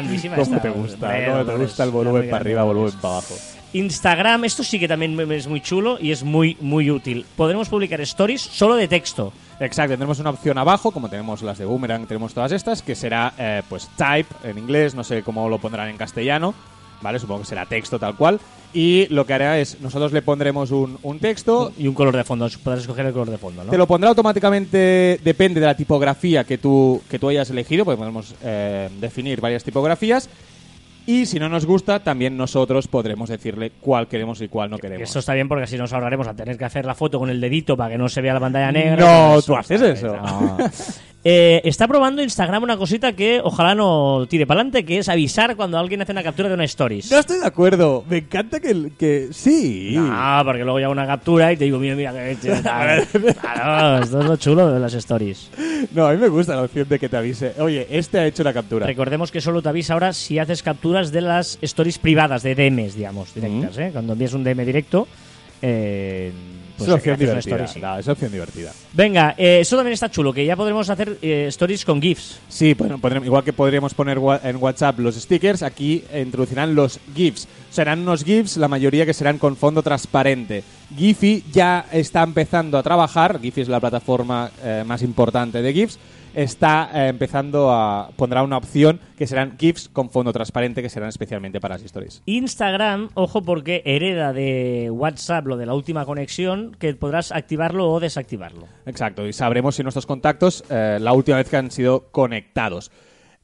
[0.00, 0.62] Grandísima ¿Cómo esta.
[0.62, 1.06] te gusta?
[1.06, 3.34] Hombre, ¿Cómo te gusta el volumen para arriba, volumen para abajo?
[3.72, 7.26] Instagram, esto sí que también es muy chulo y es muy, muy útil.
[7.36, 9.32] Podremos publicar stories solo de texto.
[9.60, 13.34] Exacto, tendremos una opción abajo, como tenemos las de Boomerang, tenemos todas estas, que será
[13.36, 16.54] eh, pues type en inglés, no sé cómo lo pondrán en castellano,
[17.00, 17.18] ¿vale?
[17.18, 18.40] Supongo que será texto tal cual.
[18.74, 22.24] Y lo que hará es, nosotros le pondremos un, un texto, Y un color de
[22.24, 22.48] fondo.
[22.62, 23.70] Podrás escoger el color de fondo, ¿no?
[23.70, 27.98] te lo pondrá automáticamente, depende de la tipografía que tú, que tú hayas elegido, porque
[27.98, 30.28] podemos eh, definir varias tipografías.
[31.06, 35.08] Y si no nos gusta, también nosotros podremos decirle cuál queremos y cuál no queremos.
[35.08, 37.40] Eso está bien porque así nos ahorraremos a tener que hacer la foto con el
[37.40, 38.96] dedito para que no se vea la pantalla negra.
[39.32, 40.14] No, tú haces eso.
[40.14, 40.58] No.
[41.24, 45.56] Eh, está probando Instagram una cosita que ojalá no tire para adelante, que es avisar
[45.56, 47.10] cuando alguien hace una captura de una stories.
[47.10, 48.04] No estoy de acuerdo.
[48.08, 49.94] Me encanta que, que sí.
[49.94, 52.36] No, porque luego ya una captura y te digo, mira, mira, que.
[53.40, 55.50] Claro, esto es lo chulo de las stories.
[55.92, 57.52] No, a mí me gusta la opción de que te avise.
[57.58, 58.86] Oye, este ha hecho la captura.
[58.86, 62.94] Recordemos que solo te avisa ahora si haces capturas de las stories privadas, de DMs,
[62.94, 63.76] digamos, directas.
[63.78, 63.90] ¿eh?
[63.92, 65.08] Cuando envías un DM directo,
[65.62, 66.32] eh,
[66.78, 67.64] es pues una opción haces una divertida.
[67.64, 67.80] story, sí.
[67.80, 68.72] No, es una opción divertida.
[68.92, 72.38] Venga, eh, eso también está chulo, que ya podremos hacer eh, stories con GIFs.
[72.48, 77.48] Sí, bueno, igual que podríamos poner wa- en WhatsApp los stickers, aquí introducirán los GIFs.
[77.70, 80.62] Serán unos GIFs, la mayoría que serán con fondo transparente.
[80.96, 85.98] Giphy ya está empezando a trabajar, Giphy es la plataforma eh, más importante de GIFs,
[86.42, 88.10] está eh, empezando a...
[88.16, 92.22] pondrá una opción que serán GIFs con fondo transparente que serán especialmente para las stories.
[92.26, 97.98] Instagram, ojo porque hereda de WhatsApp lo de la última conexión, que podrás activarlo o
[97.98, 98.68] desactivarlo.
[98.86, 102.92] Exacto, y sabremos si nuestros contactos eh, la última vez que han sido conectados.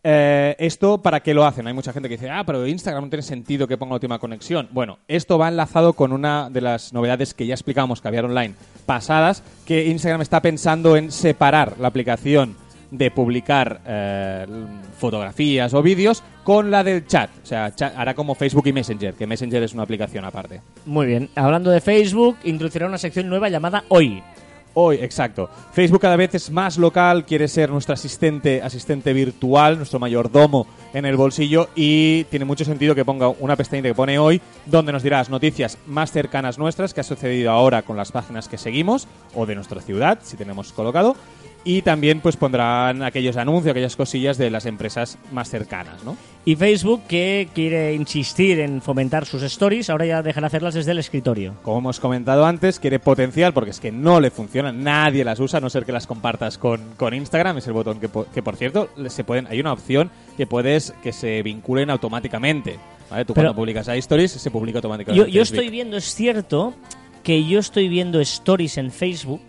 [0.07, 1.67] Eh, ¿Esto para qué lo hacen?
[1.67, 4.19] Hay mucha gente que dice, ah, pero Instagram no tiene sentido que ponga la última
[4.21, 4.69] conexión.
[4.71, 8.55] Bueno, esto va enlazado con una de las novedades que ya explicamos que había online
[8.87, 12.63] pasadas, que Instagram está pensando en separar la aplicación
[12.97, 14.47] de publicar eh,
[14.99, 17.31] fotografías o vídeos con la del chat.
[17.43, 20.61] O sea, cha- hará como Facebook y Messenger, que Messenger es una aplicación aparte.
[20.87, 24.23] Muy bien, hablando de Facebook, introducirá una sección nueva llamada Hoy.
[24.77, 25.49] Hoy, exacto.
[25.73, 31.05] Facebook cada vez es más local, quiere ser nuestro asistente, asistente virtual, nuestro mayordomo en
[31.05, 35.05] el bolsillo y tiene mucho sentido que ponga una pestañita que pone hoy, donde nos
[35.05, 39.07] dirá las noticias más cercanas nuestras que ha sucedido ahora con las páginas que seguimos
[39.33, 41.15] o de nuestra ciudad, si tenemos colocado.
[41.67, 46.15] Y también pues pondrán aquellos anuncios, aquellas cosillas de las empresas más cercanas, ¿no?
[46.45, 50.99] Y Facebook, que quiere insistir en fomentar sus stories, ahora ya dejará hacerlas desde el
[50.99, 51.55] escritorio.
[51.63, 55.57] Como hemos comentado antes, quiere potencial porque es que no le funciona, nadie las usa,
[55.57, 58.57] a no ser que las compartas con, con Instagram, es el botón que, que por
[58.57, 62.79] cierto, se pueden, hay una opción que puedes que se vinculen automáticamente.
[63.11, 63.25] ¿vale?
[63.25, 65.31] Tú Pero- cuando publicas a stories se publica automáticamente.
[65.33, 66.75] yo Es estoy vi- viendo, es cierto,
[67.23, 69.41] que yo estoy viendo stories en Facebook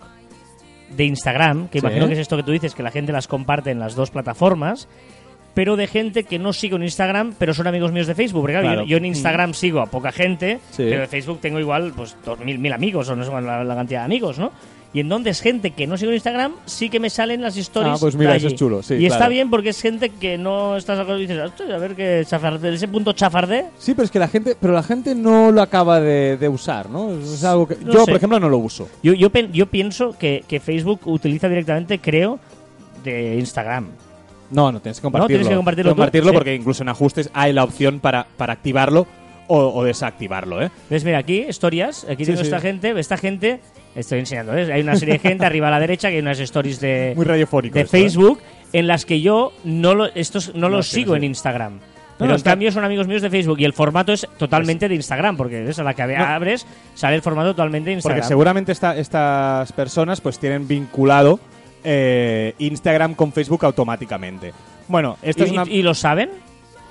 [0.89, 3.71] de Instagram, que imagino que es esto que tú dices, que la gente las comparte
[3.71, 4.87] en las dos plataformas,
[5.53, 8.41] pero de gente que no sigo en Instagram, pero son amigos míos de Facebook.
[8.41, 8.81] Porque claro, Claro.
[8.83, 12.39] Yo, yo en Instagram sigo a poca gente, pero en Facebook tengo igual pues dos
[12.39, 14.51] mil, mil amigos, o no sé la cantidad de amigos, ¿no?
[14.95, 17.95] Y entonces gente que no sigo en Instagram sí que me salen las stories.
[17.95, 20.77] Ah, pues mira, eso es chulo, sí, y está bien porque es gente que no
[20.77, 23.65] estás y dices, "Hostia, a ver qué chafarde, ese punto chafarde.
[23.77, 26.89] Sí, pero es que la gente, pero la gente no lo acaba de, de usar,
[26.89, 27.11] ¿no?
[27.11, 28.05] Es algo que No yo, sé.
[28.05, 28.87] por ejemplo, no lo uso.
[29.03, 29.29] Yo, yo,
[29.67, 32.39] pienso que, que Facebook utiliza directamente, creo,
[33.03, 33.89] de Instagram.
[34.49, 35.27] No, no, tienes que compartirlo.
[35.27, 35.95] tienes que compartirlo tú.
[35.97, 36.35] Compartirlo Sí.
[36.37, 39.07] porque incluso en ajustes hay la opción para, para activarlo
[39.47, 40.69] o, o desactivarlo, ¿eh?
[40.89, 41.03] ¿Ves?
[41.03, 42.05] Mira, aquí, historias.
[42.09, 42.45] Aquí tengo sí.
[42.45, 42.97] esta gente.
[42.99, 43.59] Esta gente,
[43.95, 44.69] estoy enseñando, ¿ves?
[44.69, 47.25] Hay una serie de gente arriba a la derecha que hay unas stories de, Muy
[47.25, 47.73] radiofónico.
[47.75, 47.99] de esto, ¿eh?
[48.01, 48.39] Facebook
[48.73, 51.17] en las que yo no, lo, estos no, No, los sigo sí.
[51.17, 51.79] en Instagram.
[52.17, 54.95] Pero no, en cambio son amigos míos de Facebook y el formato es totalmente de
[54.95, 55.79] Instagram, porque ¿ves?
[55.79, 58.19] a la que abres sale el formato totalmente de Instagram.
[58.19, 61.41] Porque seguramente esta- estas personas pues tienen vinculado
[61.83, 64.53] eh, Instagram con Facebook automáticamente.
[64.87, 65.63] Bueno, ¿Y, esto es una...
[65.67, 66.29] y- y lo saben?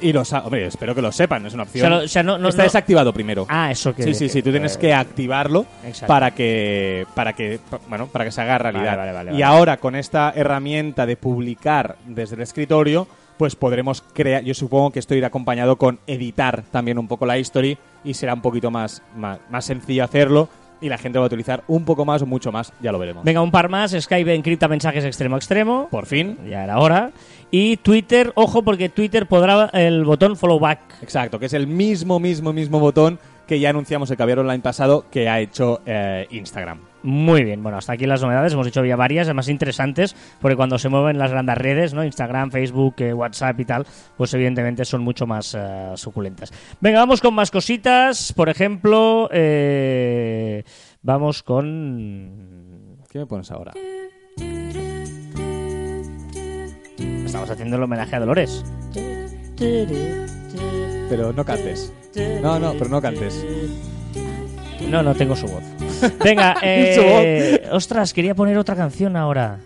[0.00, 1.80] Y lo sa- Hombre, espero que lo sepan, es una O opción.
[1.88, 3.46] sea, lo- o sea, no, no- Está no- desactivado primero.
[3.48, 4.02] Ah, eso que...
[4.02, 6.06] sí, sí, sí, tú tienes eh, que activarlo Exacto.
[6.06, 8.96] para que para que bueno, para que se haga realidad.
[8.96, 14.00] Vale, vale, vale, y ahora con esta herramienta de publicar desde el escritorio, pues podremos
[14.12, 18.14] crear, yo supongo que esto irá acompañado con editar también un poco la history y
[18.14, 20.48] será un poquito más más, más sencillo hacerlo
[20.80, 23.24] y la gente va a utilizar un poco más o mucho más, ya lo veremos.
[23.24, 23.92] Venga, un par más.
[23.98, 25.88] Skype encripta mensajes extremo a extremo.
[25.90, 26.38] Por fin.
[26.48, 27.12] Ya era hora.
[27.50, 30.80] Y Twitter, ojo, porque Twitter podrá el botón follow back.
[31.02, 35.04] Exacto, que es el mismo, mismo, mismo botón que ya anunciamos el Caviar Online pasado
[35.10, 36.93] que ha hecho eh, Instagram.
[37.04, 38.54] Muy bien, bueno, hasta aquí las novedades.
[38.54, 42.02] Hemos hecho ya varias, además interesantes, porque cuando se mueven las grandes redes, ¿no?
[42.02, 43.86] Instagram, Facebook, eh, WhatsApp y tal,
[44.16, 46.50] pues evidentemente son mucho más eh, suculentas.
[46.80, 48.32] Venga, vamos con más cositas.
[48.32, 50.64] Por ejemplo, eh,
[51.02, 52.96] vamos con.
[53.10, 53.72] ¿Qué me pones ahora?
[57.26, 58.64] Estamos haciendo el homenaje a Dolores.
[61.10, 61.92] Pero no cantes.
[62.42, 63.44] No, no, pero no cantes.
[64.88, 65.83] No, no tengo su voz.
[66.22, 69.58] Venga, eh, ostras, quería poner otra canción ahora.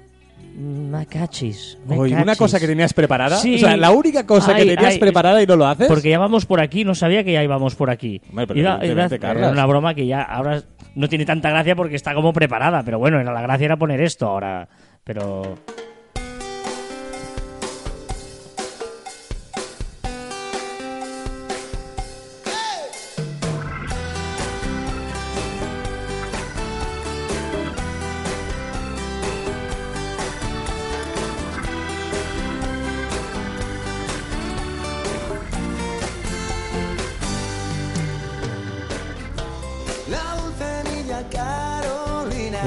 [0.59, 1.79] Me cachis.
[1.87, 2.39] me Oye, una cachis.
[2.39, 3.37] cosa que tenías preparada.
[3.37, 3.55] Sí.
[3.55, 5.87] O sea, la única cosa que tenías ay, preparada y no lo haces.
[5.87, 8.21] Porque ya vamos por aquí, no sabía que ya íbamos por aquí.
[8.29, 8.65] Hombre, pero
[9.21, 9.37] Carlas.
[9.37, 10.63] era una broma que ya ahora
[10.97, 14.01] no tiene tanta gracia porque está como preparada, pero bueno, era la gracia era poner
[14.01, 14.69] esto ahora.
[15.05, 15.59] Pero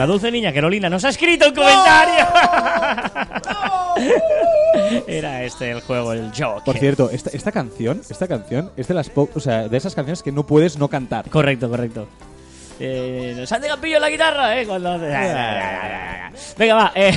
[0.02, 2.26] la dulce niña Carolina nos ha escrito un comentario.
[5.08, 6.64] era este el juego, el joke.
[6.64, 9.94] Por cierto, esta, esta canción, esta canción es de las po- o sea, de esas
[9.94, 11.30] canciones que no puedes no cantar.
[11.30, 12.08] Correcto, correcto.
[12.80, 14.66] Eh, nos han de Campillo en la guitarra, ¿eh?
[14.66, 14.98] Cuando
[16.58, 16.92] Venga, va.
[16.96, 17.16] eh.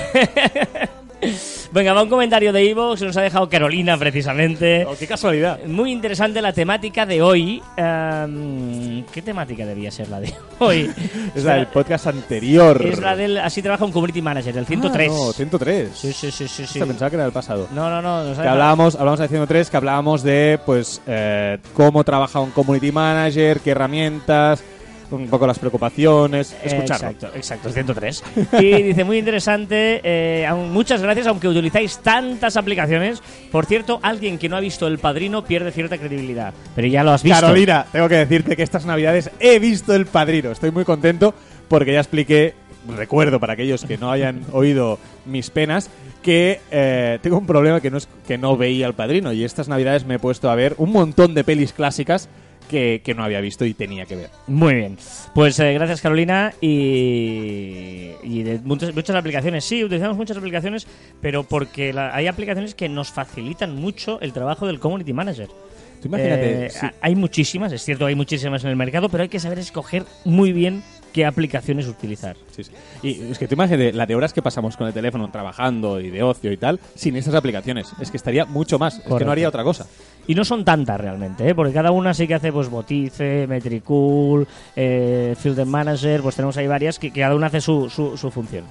[1.75, 4.87] Venga, va un comentario de Ivo que nos ha dejado Carolina, precisamente.
[4.89, 5.59] Oh, qué casualidad.
[5.67, 7.61] Muy interesante la temática de hoy.
[7.77, 10.89] Em, ¿Qué temática debía ser la de hoy?
[11.35, 12.81] Es la del podcast anterior.
[12.87, 15.11] Es la del Así trabaja un community manager, el 103.
[15.11, 15.91] Ah, no, 103.
[15.93, 16.79] Sí, sí, sí, sí.
[16.79, 17.67] pensaba que era el pasado.
[17.75, 18.41] No, no, no.
[18.41, 23.59] Que hablábamos, hablábamos de 103, que hablábamos de pues eh, cómo trabaja un community manager,
[23.59, 24.63] qué herramientas,
[25.11, 26.57] un poco las preocupaciones.
[26.63, 27.09] Escucharlo.
[27.09, 28.25] Exacto, exacto, 103.
[28.61, 33.23] Y dice, muy interesante, eh, muchas gracias, aunque utilizáis tantas aplicaciones.
[33.51, 36.55] Por cierto, alguien que no ha visto El Padrino pierde cierta credibilidad.
[36.75, 37.41] Pero ya lo has visto.
[37.41, 40.51] Carolina, tengo que decirte que estas navidades he visto El Padrino.
[40.51, 41.35] Estoy muy contento
[41.69, 42.55] porque ya expliqué,
[42.97, 45.91] recuerdo para aquellos que no hayan oído mis penas,
[46.23, 49.33] que eh, tengo un problema que no, es, que no veía El Padrino.
[49.33, 52.29] Y estas navidades me he puesto a ver un montón de pelis clásicas
[52.69, 54.31] que, que no había visto y tenía que ver.
[54.47, 54.97] Muy bien.
[55.35, 56.53] Pues eh, gracias, Carolina.
[56.61, 59.65] Y, y de muchas, muchas aplicaciones.
[59.65, 60.87] Sí, utilizamos muchas aplicaciones,
[61.21, 65.49] pero porque la- hay aplicaciones que nos facilitan mucho el trabajo del community manager.
[66.01, 66.87] Tú imagínate, Eh, sí.
[67.01, 70.53] Hay muchísimas, es cierto, hay muchísimas en el mercado, pero hay que saber escoger muy
[70.53, 70.83] bien
[71.15, 72.37] qué aplicaciones utilizar.
[72.51, 72.73] Sí, sí.
[73.03, 76.11] Y es que tú imagínate la de horas que pasamos con el teléfono trabajando y
[76.11, 77.93] de ocio y tal, sin estas aplicaciones.
[78.01, 78.95] Es que estaría mucho más.
[78.97, 79.27] Es que Correcto.
[79.27, 79.87] no haría otra cosa.
[80.27, 81.55] Y no son tantas realmente, ¿eh?
[81.55, 86.67] porque cada una sí que hace pues Botice, Metricool, eh, Field Manager, pues tenemos ahí
[86.67, 88.65] varias que, que cada una hace su, su, su función.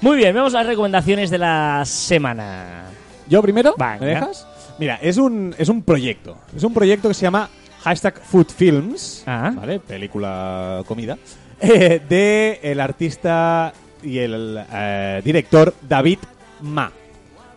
[0.00, 2.84] Muy bien, vamos a las recomendaciones de la semana.
[3.28, 3.74] ¿Yo primero?
[3.76, 3.98] Venga.
[4.00, 4.46] ¿Me dejas?
[4.78, 6.38] Mira, es un, es un proyecto.
[6.56, 7.50] Es un proyecto que se llama
[7.82, 9.24] Hashtag Food Films.
[9.26, 9.52] Ah.
[9.54, 9.80] ¿Vale?
[9.80, 11.18] Película comida.
[11.62, 13.72] Eh, de el artista
[14.02, 16.18] y el eh, director David
[16.62, 16.92] Ma.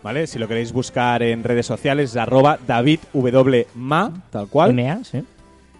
[0.02, 0.26] ¿Vale?
[0.28, 3.66] Si lo queréis buscar en redes sociales, es arroba David W.
[3.74, 4.72] Ma, tal cual.
[4.72, 5.24] MA, sí.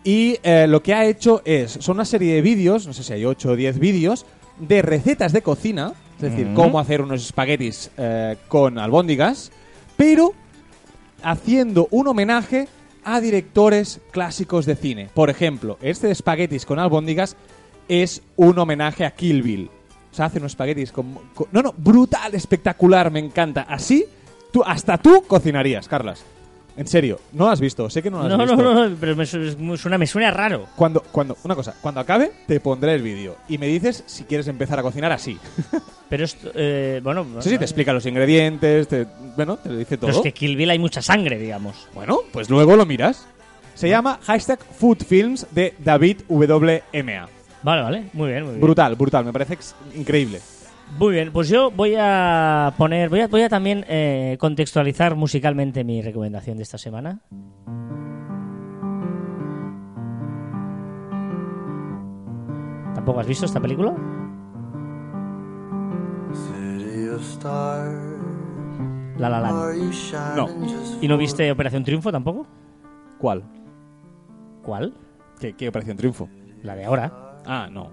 [0.02, 3.12] Y eh, lo que ha hecho es, son una serie de vídeos, no sé si
[3.12, 4.26] hay 8 o 10 vídeos,
[4.58, 6.54] de recetas de cocina, es decir, Mm.
[6.54, 9.52] cómo hacer unos espaguetis eh, con albóndigas,
[9.96, 10.32] pero
[11.22, 12.68] haciendo un homenaje
[13.04, 15.08] a directores clásicos de cine.
[15.14, 17.36] Por ejemplo, este de espaguetis con albóndigas
[17.88, 19.70] es un homenaje a Kill Bill.
[20.12, 23.62] O sea, hace unos espaguetis con, con- No, no, brutal, espectacular, me encanta.
[23.68, 24.04] Así,
[24.52, 26.24] tú, hasta tú cocinarías, Carlas.
[26.78, 28.56] En serio, no lo has visto, sé que no lo has No, visto.
[28.62, 30.66] no, no, pero me su- me suena, me suena raro.
[30.76, 34.46] Cuando, cuando, una cosa, cuando acabe, te pondré el vídeo y me dices si quieres
[34.48, 35.38] empezar a cocinar así.
[36.10, 39.96] Pero esto, eh, bueno, Sí, sí, te explica los ingredientes, te, bueno, te lo dice
[39.96, 40.06] todo.
[40.08, 41.88] pero es que Kill Bill hay mucha sangre, digamos.
[41.94, 43.26] Bueno, pues luego lo miras.
[43.74, 47.28] Se llama hashtag Foodfilms de David WMA.
[47.66, 48.60] Vale, vale, muy bien, muy bien.
[48.60, 49.58] Brutal, brutal, me parece
[49.96, 50.40] increíble.
[51.00, 55.82] Muy bien, pues yo voy a poner, voy a, voy a también eh, contextualizar musicalmente
[55.82, 57.18] mi recomendación de esta semana.
[62.94, 63.96] ¿Tampoco has visto esta película?
[69.18, 70.36] La La Land.
[70.36, 70.48] No.
[71.00, 72.46] ¿Y no viste Operación Triunfo tampoco?
[73.18, 73.42] ¿Cuál?
[74.62, 74.94] ¿Cuál?
[75.40, 76.28] ¿Qué, qué Operación Triunfo?
[76.62, 77.25] La de ahora.
[77.46, 77.90] Ah, no.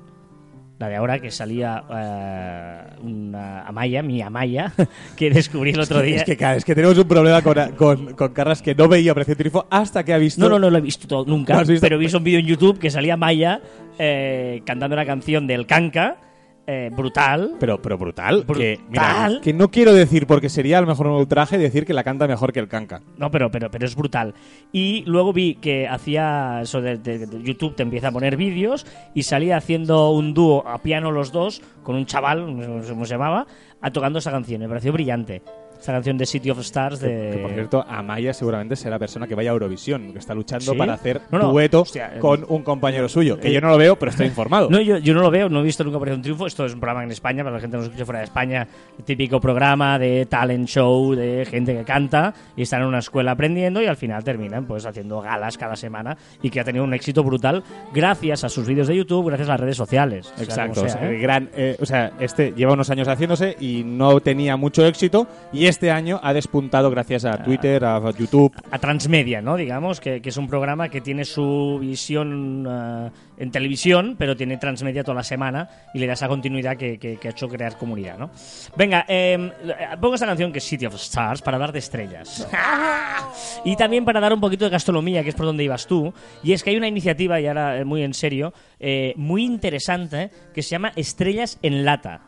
[0.79, 4.73] La de ahora que salía eh, una Amaya, mi Amaya,
[5.15, 6.17] que descubrí el otro día.
[6.17, 9.11] Es que, claro, es que tenemos un problema con, con, con Carras que no veía
[9.11, 10.41] Operación Triunfo hasta que ha visto.
[10.41, 11.85] No, no, no lo he visto todo- nunca, ¿No has visto?
[11.85, 13.61] pero visto un vídeo en YouTube que salía Maya
[13.99, 16.17] eh, cantando la canción del Kanka,
[16.65, 17.55] eh, brutal.
[17.59, 18.45] Pero, pero brutal.
[18.45, 19.41] Que, mira, Brutal.
[19.41, 22.27] que no quiero decir, porque sería a lo mejor un ultraje decir que la canta
[22.27, 23.01] mejor que el canca.
[23.17, 24.33] No, pero, pero, pero es brutal.
[24.71, 28.85] Y luego vi que hacía eso de, de- de YouTube, te empieza a poner vídeos
[29.13, 33.05] y salía haciendo un dúo a piano los dos con un chaval, no sé cómo
[33.05, 33.45] se llamaba,
[33.81, 34.61] a tocando esa canción.
[34.61, 35.41] Me pareció brillante.
[35.83, 37.31] Esa canción de City of Stars de...
[37.33, 40.71] Que por cierto, Amaya seguramente será la persona que vaya a Eurovisión, que está luchando
[40.71, 40.77] ¿Sí?
[40.77, 43.37] para hacer No, no, hostia, eh, con un compañero suyo.
[43.37, 44.69] Que eh, yo no lo veo, pero estoy informado.
[44.69, 46.47] No, yo, yo no lo veo, no he visto nunca Operación Triunfo.
[46.47, 48.65] Esto es un programa en España, para la gente que nos escucha fuera de España,
[49.03, 53.81] típico programa de talent show, de gente que canta y están en una escuela aprendiendo
[53.81, 57.25] y al final terminan pues haciendo galas cada semana y que ha tenido un éxito
[57.25, 57.61] brutal
[57.93, 60.33] gracias a sus vídeos de YouTube, gracias a las redes sociales.
[60.39, 61.15] Exacto, o sea, sea, ¿eh?
[61.15, 65.27] el gran, eh, o sea, este lleva unos años haciéndose y no tenía mucho éxito
[65.51, 68.53] y este año ha despuntado gracias a Twitter, a YouTube.
[68.71, 69.55] a Transmedia, ¿no?
[69.57, 74.57] Digamos, que, que es un programa que tiene su visión eh, en televisión, pero tiene
[74.57, 77.77] Transmedia toda la semana y le da esa continuidad que, que- que ha hecho crear
[77.77, 78.29] comunidad, ¿no?
[78.77, 79.51] Venga, eh,
[79.99, 82.47] pongo esta canción que es City of Stars para hablar de estrellas.
[83.65, 86.13] y también para dar un poquito de gastronomía, que es por donde ibas tú.
[86.43, 90.29] Y es que hay una iniciativa, y ahora eh, muy en serio, eh, muy interesante,
[90.53, 92.21] que se llama Estrellas en Lata.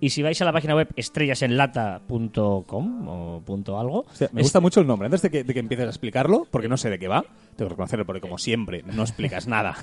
[0.00, 4.60] Y si vais a la página web estrellasenlata.com o punto algo, O sea, me gusta
[4.60, 5.06] mucho el nombre.
[5.06, 7.22] Antes de que, de que empieces a explicarlo, porque no sé de qué va,
[7.56, 9.76] tengo que reconocerlo porque como siempre no explicas nada,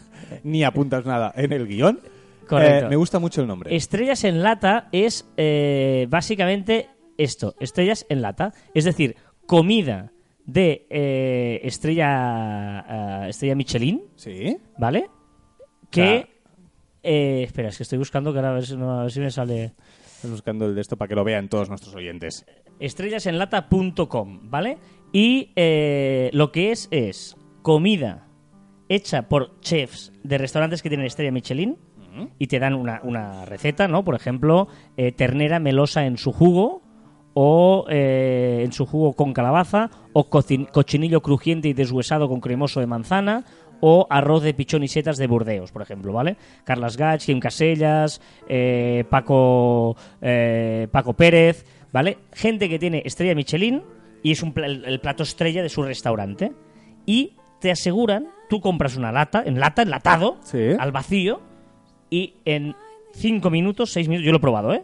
[0.44, 2.00] ni apuntas nada en el guion.
[2.48, 2.86] Correcto.
[2.86, 3.76] eh, me gusta mucho el nombre.
[3.76, 8.54] Estrellas en lata es eh, básicamente esto, estrellas en lata.
[8.74, 10.12] Es decir, comida
[10.46, 14.58] de eh, estrella, estrella Michelin, ¿Sí?
[14.78, 15.08] ¿vale?
[15.90, 16.35] Que...
[17.06, 19.20] eh, espera, es que estoy buscando que ahora a ver si, no- a ver si
[19.22, 19.74] me sale...
[20.16, 22.46] Estoy buscando el de esto para que lo vean todos nuestros oyentes.
[22.80, 24.78] estrellasenlata.com, ¿vale?
[25.12, 28.28] Y eh, lo que es es comida
[28.90, 31.78] hecha por chefs de restaurantes que tienen estrella Michelin
[32.40, 34.04] y te dan una, una receta, ¿no?
[34.06, 36.82] Por ejemplo, eh, ternera melosa en su jugo
[37.34, 42.88] o eh, en su jugo con calabaza o cochinillo crujiente y deshuesado con cremoso de
[42.88, 43.44] manzana
[43.88, 46.38] o arroz de pichón y setas de Burdeos, por ejemplo, ¿vale?
[46.64, 48.20] Carlas Gach, Kim Casellas,
[48.50, 52.18] eh, Paco, eh, Paco Pérez, ¿vale?
[52.34, 53.84] Gente que tiene estrella Michelin
[54.24, 56.52] y es un el, el plato estrella de su restaurante.
[57.06, 60.70] Y te aseguran, tú compras una lata, en lata, enlatado, Sí.
[60.80, 61.42] al vacío,
[62.10, 62.76] y en
[63.14, 64.84] 5 minutos, 6 minutos, yo lo he probado, ¿eh?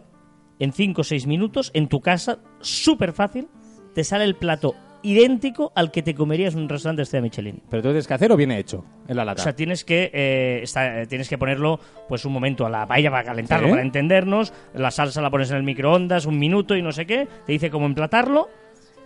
[0.60, 3.48] En 5 o 6 minutos, en tu casa, súper fácil,
[3.96, 7.62] te sale el plato idéntico al que te comerías en un restaurante de estrella Michelin.
[7.68, 9.42] ¿Pero tú tienes que hacer o viene hecho en la O lata?
[9.42, 13.10] sea, tienes que, eh, está- eh, tienes que ponerlo pues un momento a la paella
[13.10, 13.70] para calentarlo, ¿Sí?
[13.72, 14.52] para entendernos.
[14.74, 17.26] La salsa la pones en el microondas un minuto y no sé qué.
[17.46, 18.48] Te dice cómo emplatarlo.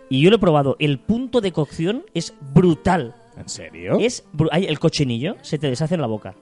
[0.09, 0.77] Y yo lo he probado.
[0.79, 3.15] El punto de cocción es brutal.
[3.37, 3.99] ¿En serio?
[4.01, 6.35] Es el cochinillo se te deshace en la boca.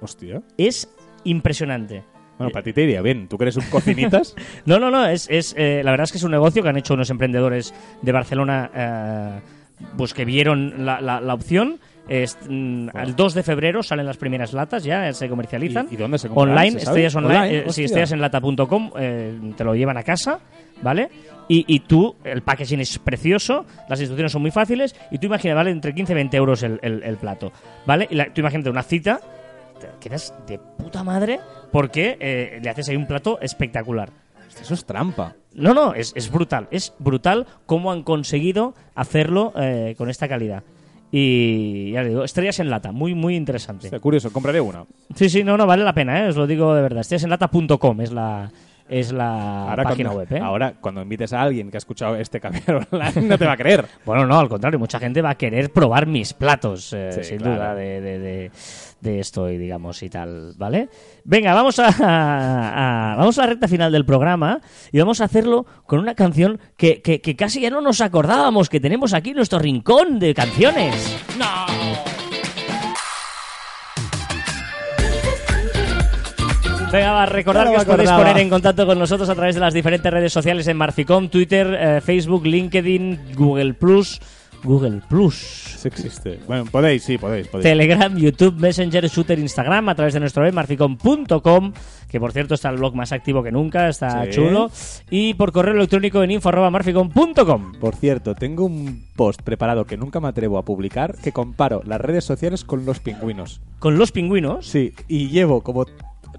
[0.00, 0.42] Hostia.
[0.56, 0.88] Es
[1.24, 2.04] impresionante.
[2.38, 3.28] Bueno, para ti te iría bien.
[3.28, 4.34] ¿Tú eres un cocinitas?
[4.64, 6.76] No, no, no, es, es, eh, la verdad es que es un negocio que han
[6.76, 9.40] hecho unos emprendedores de Barcelona eh,
[9.96, 11.78] pues que vieron la, la- la opción.
[12.08, 15.88] Es, mm, El 2 de febrero salen las primeras latas ya, se comercializan.
[15.90, 17.84] ¿Y- y dónde se comprarán, Online, estrellas online, Online, eh, sí, hostia.
[17.84, 20.38] estrellasenlata.com, eh, te lo llevan a casa,
[20.82, 21.10] ¿vale?
[21.48, 25.56] Y, y tú, el packaging es precioso, las instrucciones son muy fáciles, y tú imaginas,
[25.56, 25.70] ¿vale?
[25.70, 27.52] Entre 15 y 20 euros el, el- el plato,
[27.86, 28.06] ¿vale?
[28.10, 29.20] Y la- tú imagínate una cita,
[29.78, 31.40] te quedas de puta madre
[31.72, 34.10] porque eh, le haces ahí un plato espectacular.
[34.60, 35.36] Eso es trampa.
[35.54, 36.68] No, no, es, es brutal.
[36.70, 40.62] Es brutal cómo han conseguido hacerlo eh, con esta calidad.
[41.10, 43.86] Y ya le digo, estrellas en lata, muy, muy interesante.
[43.86, 44.84] Hostia, curioso, compraré una.
[45.14, 46.28] Sí, sí, no, no, vale la pena, ¿eh?
[46.28, 47.00] os lo digo de verdad.
[47.00, 48.50] Estrellasenlata.com es la,
[48.88, 50.32] es la página cuando, web.
[50.32, 50.40] ¿eh?
[50.42, 53.56] ahora, cuando invites a alguien que ha escuchado este cambiar online, no te va a
[53.56, 53.84] creer.
[54.04, 57.38] Bueno, no, al contrario, mucha gente va a querer probar mis platos, eh, Sí, sin
[57.38, 57.54] claro.
[57.54, 58.50] duda, de, de, de-
[59.00, 60.88] de esto y digamos y tal, ¿vale?
[61.24, 61.86] Venga, vamos a,
[63.12, 66.58] a- vamos a la recta final del programa y vamos a hacerlo con una canción
[66.76, 70.34] que, que- que casi ya no nos acordábamos que tenemos aquí en nuestro rincón de
[70.34, 71.16] canciones.
[71.38, 72.07] ¡No!
[76.90, 79.60] Venga, va, recordad No que os podéis poner en contacto con nosotros a través de
[79.60, 84.18] las diferentes redes sociales en Marficom, Twitter, eh, Facebook, LinkedIn, Google Plus,
[84.64, 85.34] Google Plus,
[85.78, 86.40] Sí existe.
[86.48, 87.46] Bueno, podéis, sí, podéis.
[87.48, 87.62] podéis.
[87.64, 91.72] Telegram, YouTube, Messenger, Shooter, Instagram, a través de nuestro web marficom.com,
[92.08, 94.30] que por cierto está el blog más activo que nunca, está Sí.
[94.30, 94.70] chulo,
[95.10, 97.72] y por correo electrónico en info@marficom.com.
[97.78, 102.00] Por cierto, tengo un post preparado que nunca me atrevo a publicar que comparo las
[102.00, 103.60] redes sociales con los pingüinos.
[103.78, 105.84] Con los pingüinos, Sí, y llevo como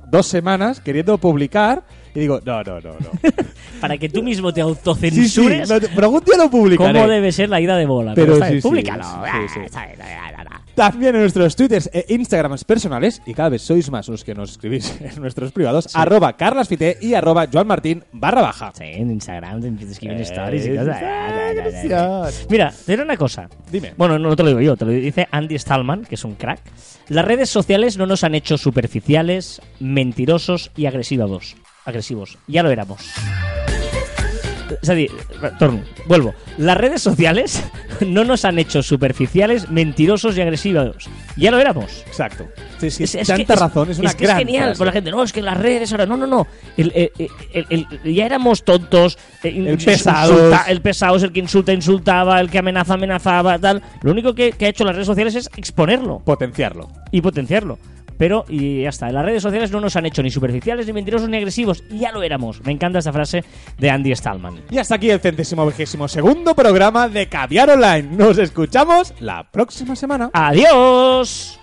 [0.09, 1.83] dos semanas queriendo publicar
[2.15, 3.09] y digo, no, no, no, no.
[3.81, 5.69] Para que tú mismo te sí, sí, autocensures.
[5.69, 6.93] lo- pero algún día lo publicaré.
[6.99, 8.13] ¿Cómo debe ser la ida de bola?
[8.15, 9.03] Pero está sí, sí, públicalo.
[9.53, 9.59] sí,
[10.79, 14.51] También en nuestros twitters e instagrams personales, y cada vez sois más los que nos
[14.51, 18.71] escribís en nuestros privados, arroba carlasfite y arroba joanmartin barra baja.
[18.73, 20.97] Sí, en Instagram te escriben Eh, stories y cosas.
[21.03, 22.47] ah, gracias.
[22.49, 23.49] Mira, te diré una cosa.
[23.69, 23.93] Dime.
[23.97, 26.61] Bueno, no te lo digo yo, te lo dice Andy Stallman, que es un crack.
[27.09, 31.57] Las redes sociales no nos han hecho superficiales, mentirosos y agresivos.
[31.83, 32.37] Agresivos.
[32.47, 33.01] Ya lo éramos.
[34.81, 35.11] Es decir,
[35.57, 36.33] torno, vuelvo.
[36.57, 37.63] Las redes sociales
[38.05, 41.09] no nos han hecho superficiales, mentirosos y agresivos.
[41.35, 42.03] Ya lo éramos.
[42.07, 42.47] Exacto.
[42.79, 44.63] Sí, sí, Es- es tanta que- razón, es una que gran genial.
[44.65, 44.77] frase.
[44.77, 46.05] Por la gente, no, es que las redes ahora.
[46.05, 46.47] No, no, no.
[46.77, 47.11] El- el-
[47.53, 49.17] el- el- ya éramos tontos.
[49.43, 52.39] eh, El insulta- el pesado es el que insulta, insultaba.
[52.39, 53.57] El que amenaza, amenazaba.
[53.59, 53.81] Tal.
[54.01, 56.89] Lo único que, que ha hecho las redes sociales es exponerlo Potenciarlo.
[57.11, 57.77] y potenciarlo.
[58.19, 59.09] Pero, y ya está.
[59.13, 61.85] Las redes sociales no nos han hecho ni superficiales, ni mentirosos, ni agresivos.
[61.89, 62.61] Y ya lo éramos.
[62.65, 63.45] Me encanta esta frase
[63.77, 64.59] de Andy Stallman.
[64.69, 68.03] Y hasta aquí el centésimo vigésimo segundo programa de Caviar Online.
[68.03, 70.29] Nos escuchamos la próxima semana.
[70.33, 71.57] ¡Adiós!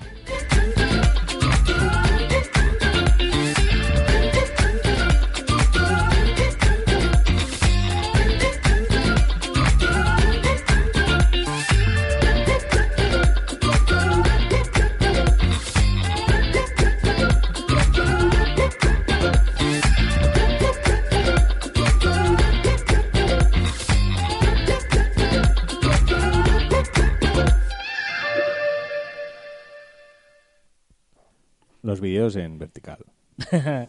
[31.87, 32.99] Los vídeos en vertical.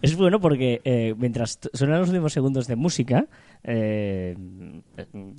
[0.00, 3.26] Es bueno porque eh, mientras suenan los últimos segundos de música,
[3.64, 4.36] eh,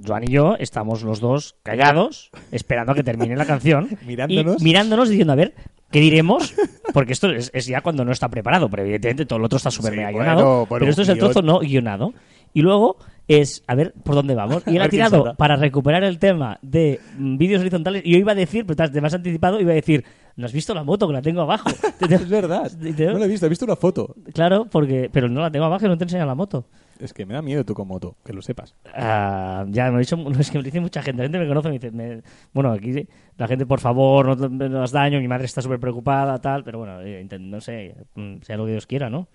[0.06, 3.90] Joan y yo estamos los dos callados, esperando a que termine la canción.
[4.06, 4.62] Mirándonos.
[4.62, 5.54] Y mirándonos diciendo, a ver,
[5.92, 6.54] ¿qué diremos?
[6.94, 9.72] Porque esto es, es ya cuando no está preparado, pero evidentemente todo lo otro está
[9.72, 10.66] súper Sí, mega bueno, guionado.
[10.66, 12.14] bueno, pero esto es el trozo no guionado.
[12.54, 14.64] Y luego es, a ver, ¿por dónde vamos?
[14.68, 18.02] Y él ha tirado para recuperar el tema de mm, vídeos horizontales.
[18.06, 20.04] Y yo iba a decir, pero te has anticipado, iba a decir,
[20.36, 21.70] ¿no has visto la moto que la tengo abajo?
[22.10, 22.72] Es verdad.
[22.80, 24.16] No lo he visto, he visto una foto.
[24.34, 26.66] Claro, porque pero no la tengo abajo y no te enseña la moto.
[27.00, 28.74] Es que me da miedo tú con moto, que lo sepas.
[28.94, 31.48] Ah, ya me lo dicho, es que me lo dice mucha gente, la gente me
[31.48, 32.22] conoce y me dice, me-
[32.54, 33.08] bueno, aquí
[33.38, 36.64] la gente, por favor, no te no hagas daño, mi madre está súper preocupada, tal,
[36.64, 39.28] pero bueno, eh, no sé, mm, sea lo que Dios quiera, ¿no?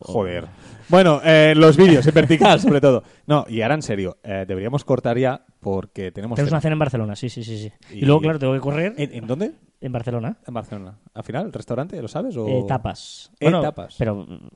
[0.00, 0.44] Joder.
[0.90, 3.02] Bueno, eh, los vídeos en vertical, sobre todo.
[3.26, 6.36] No, y ahora en serio, eh, deberíamos cortar ya porque tenemos.
[6.36, 6.60] Tenemos una cena.
[6.60, 7.58] cena en Barcelona, sí, sí, sí.
[7.58, 7.72] sí.
[7.94, 9.52] Y, Y- luego, claro, tengo que correr ¿En, en dónde?
[9.80, 10.36] en Barcelona.
[10.46, 10.98] En Barcelona.
[11.14, 11.46] ¿Al final?
[11.46, 12.00] ¿El restaurante?
[12.02, 12.36] ¿Lo sabes?
[12.36, 12.46] O...
[12.48, 13.30] Eh, tapas.
[13.34, 13.94] Eh, Bueno, tapas.
[13.98, 14.48] Pero mm,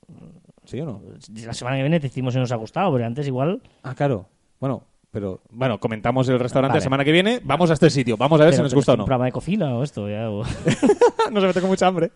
[0.65, 1.01] ¿Sí o no?
[1.45, 3.61] la semana que viene te decimos si nos ha gustado, pero antes igual...
[3.83, 4.27] Ah, claro.
[4.59, 5.41] Bueno, pero.
[5.51, 6.79] Bueno, comentamos el restaurante Vale.
[6.79, 7.39] la semana que viene.
[7.43, 8.15] Vamos a este sitio.
[8.17, 9.03] Vamos a ver si nos gusta o no.
[9.03, 10.43] un programa de cocina o esto, ya, o-
[11.31, 12.11] no se mete con mucha hambre.